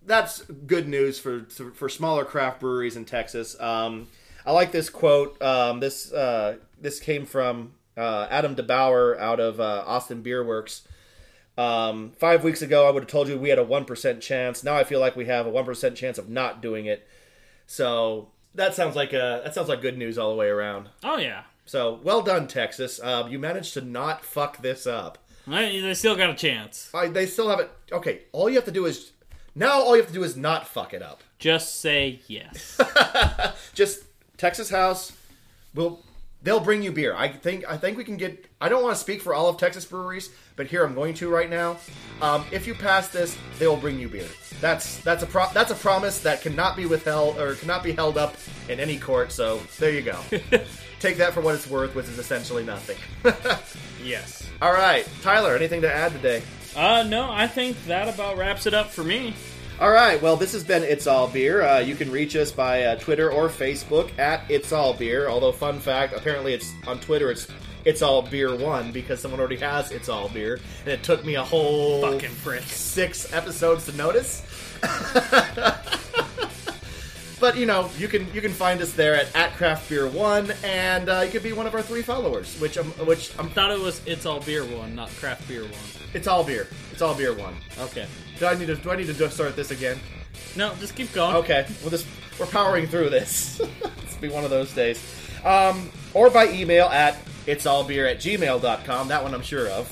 that's 0.05 0.43
good 0.43 0.87
news 0.87 1.19
for 1.19 1.47
for 1.49 1.89
smaller 1.89 2.27
craft 2.27 2.61
breweries 2.61 2.97
in 2.97 3.07
Texas. 3.07 3.59
Um, 3.59 4.09
I 4.45 4.53
like 4.53 4.73
this 4.73 4.91
quote. 4.91 5.41
Um, 5.41 5.81
this 5.81 6.13
uh, 6.13 6.59
this 6.79 7.01
came 7.01 7.25
from 7.25 7.73
uh, 7.97 8.27
Adam 8.31 8.55
DeBower 8.55 9.19
out 9.19 9.41
of 9.41 9.59
uh, 9.59 9.85
Austin 9.87 10.21
Beer 10.21 10.45
Works. 10.45 10.87
Um, 11.57 12.13
five 12.19 12.45
weeks 12.45 12.61
ago, 12.61 12.87
I 12.87 12.91
would 12.91 13.05
have 13.05 13.11
told 13.11 13.27
you 13.27 13.39
we 13.39 13.49
had 13.49 13.59
a 13.59 13.65
one 13.65 13.87
percent 13.87 14.21
chance. 14.21 14.63
Now 14.63 14.77
I 14.77 14.85
feel 14.85 15.01
like 15.01 15.17
we 15.17 15.25
have 15.25 15.47
a 15.47 15.51
one 15.51 15.65
percent 15.65 15.97
chance 15.97 16.19
of 16.19 16.29
not 16.29 16.61
doing 16.61 16.85
it. 16.85 17.09
So 17.67 18.29
that 18.55 18.75
sounds 18.75 18.97
like 18.97 19.15
a 19.15 19.41
that 19.43 19.55
sounds 19.55 19.71
like 19.71 19.81
good 19.81 19.97
news 19.97 20.19
all 20.19 20.29
the 20.29 20.37
way 20.37 20.49
around. 20.49 20.91
Oh 21.03 21.17
yeah. 21.17 21.45
So 21.65 22.01
well 22.03 22.21
done, 22.21 22.49
Texas. 22.49 23.03
Um, 23.03 23.31
you 23.31 23.39
managed 23.39 23.73
to 23.75 23.81
not 23.81 24.27
fuck 24.27 24.59
this 24.59 24.87
up. 24.87 25.17
They 25.47 25.95
still 25.95 26.17
got 26.17 26.31
a 26.31 26.35
chance. 26.35 26.91
I, 26.93 27.09
they 27.09 27.27
still 27.27 27.49
have 27.49 27.61
it. 27.61 27.71
Okay, 27.93 28.23
all 28.33 28.49
you 28.49 28.57
have 28.57 28.65
to 28.65 28.73
do 28.73 28.87
is 28.87 29.13
now. 29.55 29.81
All 29.81 29.95
you 29.95 30.03
have 30.03 30.11
to 30.11 30.15
do 30.15 30.25
is 30.25 30.37
not 30.37 30.67
fuck 30.67 30.93
it 30.93 31.03
up. 31.03 31.23
Just 31.39 31.81
say 31.81 32.21
yes. 32.27 32.81
Just 33.75 34.05
Texas 34.37 34.71
House 34.71 35.13
will. 35.75 36.03
They'll 36.43 36.61
bring 36.61 36.83
you 36.83 36.93
beer. 36.93 37.15
I 37.15 37.29
think. 37.29 37.65
I 37.69 37.77
think 37.77 37.97
we 37.97 38.05
can 38.05 38.17
get. 38.17 38.47
I 38.61 38.69
don't 38.69 38.83
want 38.83 38.95
to 38.95 39.01
speak 39.01 39.23
for 39.23 39.35
all 39.35 39.49
of 39.49 39.57
Texas 39.57 39.85
breweries, 39.85 40.31
but 40.57 40.67
here 40.67 40.85
I'm 40.85 40.95
going 40.95 41.15
to 41.15 41.29
right 41.29 41.49
now. 41.49 41.77
Um, 42.21 42.45
if 42.51 42.67
you 42.67 42.75
pass 42.75 43.09
this, 43.09 43.37
they 43.59 43.67
will 43.67 43.77
bring 43.77 43.99
you 43.99 44.09
beer. 44.09 44.29
That's 44.61 44.99
that's 44.99 45.23
a 45.23 45.27
pro, 45.27 45.47
that's 45.55 45.71
a 45.71 45.75
promise 45.75 46.21
that 46.21 46.43
cannot 46.43 46.77
be 46.77 46.87
withheld 46.87 47.39
or 47.39 47.55
cannot 47.55 47.83
be 47.83 47.93
held 47.93 48.19
up 48.19 48.37
in 48.69 48.81
any 48.81 48.99
court. 48.99 49.33
So 49.33 49.61
there 49.79 49.91
you 49.91 50.03
go. 50.03 50.19
Take 51.01 51.19
that 51.19 51.35
for 51.35 51.41
what 51.41 51.55
it's 51.55 51.69
worth, 51.69 51.95
which 51.95 52.07
is 52.07 52.19
essentially 52.19 52.65
nothing. 52.65 52.97
yes. 54.07 54.49
all 54.63 54.73
right, 54.73 55.07
Tyler. 55.23 55.55
Anything 55.57 55.83
to 55.83 55.93
add 55.93 56.13
today? 56.13 56.43
Uh, 56.77 57.03
no, 57.07 57.31
I 57.31 57.47
think 57.47 57.83
that 57.87 58.13
about 58.13 58.37
wraps 58.37 58.67
it 58.67 58.75
up 58.75 58.91
for 58.91 59.03
me. 59.05 59.35
All 59.81 59.91
right. 59.91 60.21
Well, 60.23 60.37
this 60.37 60.53
has 60.53 60.65
been 60.65 60.83
It's 60.83 61.07
All 61.07 61.29
Beer. 61.29 61.63
Uh, 61.63 61.79
you 61.81 61.95
can 61.97 62.11
reach 62.11 62.35
us 62.37 62.51
by 62.51 62.83
uh, 62.85 62.97
Twitter 62.97 63.31
or 63.31 63.49
Facebook 63.49 64.19
at 64.19 64.43
It's 64.51 64.73
All 64.73 64.95
Beer. 64.95 65.29
Although, 65.29 65.53
fun 65.53 65.81
fact, 65.81 66.15
apparently 66.15 66.55
it's 66.55 66.73
on 66.87 66.99
Twitter. 67.01 67.31
It's 67.31 67.47
It's 67.85 68.01
All 68.01 68.23
Beer 68.23 68.55
One 68.57 68.91
because 68.93 69.21
someone 69.21 69.39
already 69.39 69.57
has 69.57 69.91
It's 69.91 70.09
All 70.09 70.29
Beer, 70.31 70.61
and 70.85 70.89
it 70.95 71.03
took 71.03 71.25
me 71.27 71.35
a 71.35 71.45
whole 71.45 72.01
Fucking 72.01 72.35
prick. 72.43 72.63
six 72.63 73.31
episodes 73.35 73.85
to 73.87 73.93
notice. 73.93 74.43
but 77.41 77.57
you 77.57 77.67
know, 77.67 77.91
you 77.99 78.09
can 78.09 78.33
you 78.33 78.41
can 78.41 78.53
find 78.53 78.81
us 78.81 78.93
there 78.93 79.15
at, 79.15 79.35
at 79.35 79.53
Craft 79.55 79.89
Beer 79.89 80.09
One, 80.09 80.53
and 80.65 81.09
uh, 81.09 81.23
you 81.25 81.31
could 81.31 81.43
be 81.43 81.53
one 81.53 81.67
of 81.67 81.75
our 81.75 81.83
three 81.83 82.03
followers. 82.03 82.59
Which 82.61 82.77
I'm 82.77 82.87
which 83.07 83.33
I'm. 83.39 83.51
Thought 83.51 83.73
it 83.73 83.81
was 83.81 84.01
it's 84.07 84.27
all 84.27 84.41
beer 84.41 84.65
one, 84.65 84.95
not 84.95 85.09
craft 85.11 85.47
beer 85.49 85.63
one. 85.63 85.73
It's 86.15 86.27
all 86.27 86.45
beer. 86.45 86.69
It's 86.93 87.03
all 87.03 87.15
beer 87.15 87.35
one. 87.35 87.55
Okay. 87.79 88.07
Do 88.39 88.47
I 88.47 88.55
need 88.55 88.67
to 88.67 88.77
do 88.77 88.91
I 88.91 88.97
need 88.97 89.07
to 89.07 89.15
just 89.15 89.35
start 89.35 89.57
this 89.57 89.71
again? 89.71 89.99
No, 90.57 90.75
just 90.77 90.95
keep 90.95 91.13
going. 91.13 91.37
Okay, 91.37 91.67
well, 91.81 91.91
this 91.91 92.07
we're 92.39 92.47
powering 92.47 92.87
through 92.87 93.11
this. 93.11 93.61
it's 94.03 94.17
be 94.17 94.29
one 94.29 94.45
of 94.45 94.51
those 94.51 94.73
days. 94.73 95.03
Um, 95.45 95.91
or 96.15 96.31
by 96.31 96.49
email 96.49 96.87
at 96.87 97.17
it's 97.47 97.67
all 97.67 97.85
beer 97.85 98.07
at 98.07 98.19
gmail.com. 98.19 99.09
That 99.09 99.23
one 99.23 99.35
I'm 99.35 99.43
sure 99.43 99.69
of. 99.69 99.91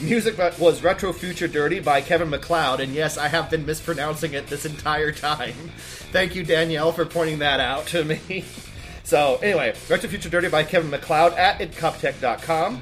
Music 0.00 0.36
was 0.58 0.82
Retro 0.82 1.12
Future 1.12 1.48
Dirty 1.48 1.80
by 1.80 2.00
Kevin 2.00 2.30
MacLeod, 2.30 2.80
and 2.80 2.92
yes, 2.94 3.18
I 3.18 3.28
have 3.28 3.50
been 3.50 3.64
mispronouncing 3.64 4.34
it 4.34 4.46
this 4.48 4.64
entire 4.64 5.12
time. 5.12 5.54
Thank 6.12 6.34
you, 6.34 6.44
Danielle, 6.44 6.92
for 6.92 7.04
pointing 7.06 7.38
that 7.40 7.60
out 7.60 7.86
to 7.88 8.04
me. 8.04 8.44
So, 9.04 9.40
anyway, 9.42 9.74
Retro 9.90 10.08
Future 10.08 10.28
Dirty 10.28 10.48
by 10.48 10.62
Kevin 10.62 10.88
MacLeod 10.88 11.34
at 11.34 11.58
incompetech.com. 11.58 12.80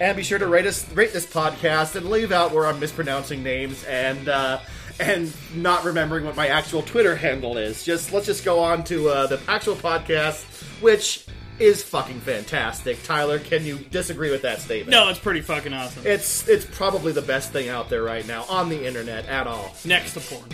And 0.00 0.16
be 0.16 0.22
sure 0.22 0.38
to 0.38 0.46
rate 0.46 0.66
us, 0.66 0.90
rate 0.92 1.12
this 1.12 1.26
podcast, 1.26 1.96
and 1.96 2.10
leave 2.10 2.30
out 2.30 2.52
where 2.52 2.66
I'm 2.66 2.78
mispronouncing 2.78 3.42
names 3.42 3.82
and 3.84 4.28
uh, 4.28 4.60
and 5.00 5.32
not 5.54 5.84
remembering 5.84 6.24
what 6.24 6.36
my 6.36 6.48
actual 6.48 6.82
Twitter 6.82 7.16
handle 7.16 7.56
is. 7.56 7.84
Just 7.84 8.12
let's 8.12 8.26
just 8.26 8.44
go 8.44 8.58
on 8.58 8.84
to 8.84 9.08
uh, 9.08 9.26
the 9.28 9.40
actual 9.48 9.74
podcast, 9.74 10.44
which 10.82 11.26
is 11.58 11.82
fucking 11.82 12.20
fantastic. 12.20 13.02
Tyler, 13.02 13.38
can 13.38 13.64
you 13.64 13.78
disagree 13.78 14.30
with 14.30 14.42
that 14.42 14.60
statement? 14.60 14.90
No, 14.90 15.08
it's 15.08 15.18
pretty 15.18 15.40
fucking 15.40 15.72
awesome. 15.72 16.06
It's 16.06 16.48
it's 16.48 16.64
probably 16.64 17.12
the 17.12 17.22
best 17.22 17.52
thing 17.52 17.68
out 17.68 17.88
there 17.88 18.02
right 18.02 18.26
now 18.26 18.44
on 18.48 18.68
the 18.68 18.86
internet 18.86 19.26
at 19.26 19.46
all. 19.46 19.74
Next 19.84 20.14
to 20.14 20.20
porn. 20.20 20.48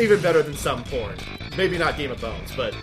Even 0.00 0.20
better 0.22 0.42
than 0.42 0.54
some 0.54 0.84
porn. 0.84 1.16
Maybe 1.56 1.76
not 1.76 1.98
Game 1.98 2.10
of 2.10 2.20
Bones, 2.20 2.50
but 2.56 2.74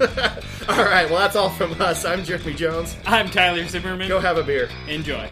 all 0.68 0.84
right. 0.84 1.08
Well, 1.08 1.20
that's 1.20 1.36
all 1.36 1.50
from 1.50 1.80
us. 1.80 2.04
I'm 2.04 2.24
Jeremy 2.24 2.54
Jones. 2.54 2.96
I'm 3.06 3.30
Tyler 3.30 3.66
Zimmerman. 3.66 4.08
Go 4.08 4.18
have 4.18 4.36
a 4.36 4.42
beer. 4.42 4.68
Enjoy. 4.88 5.30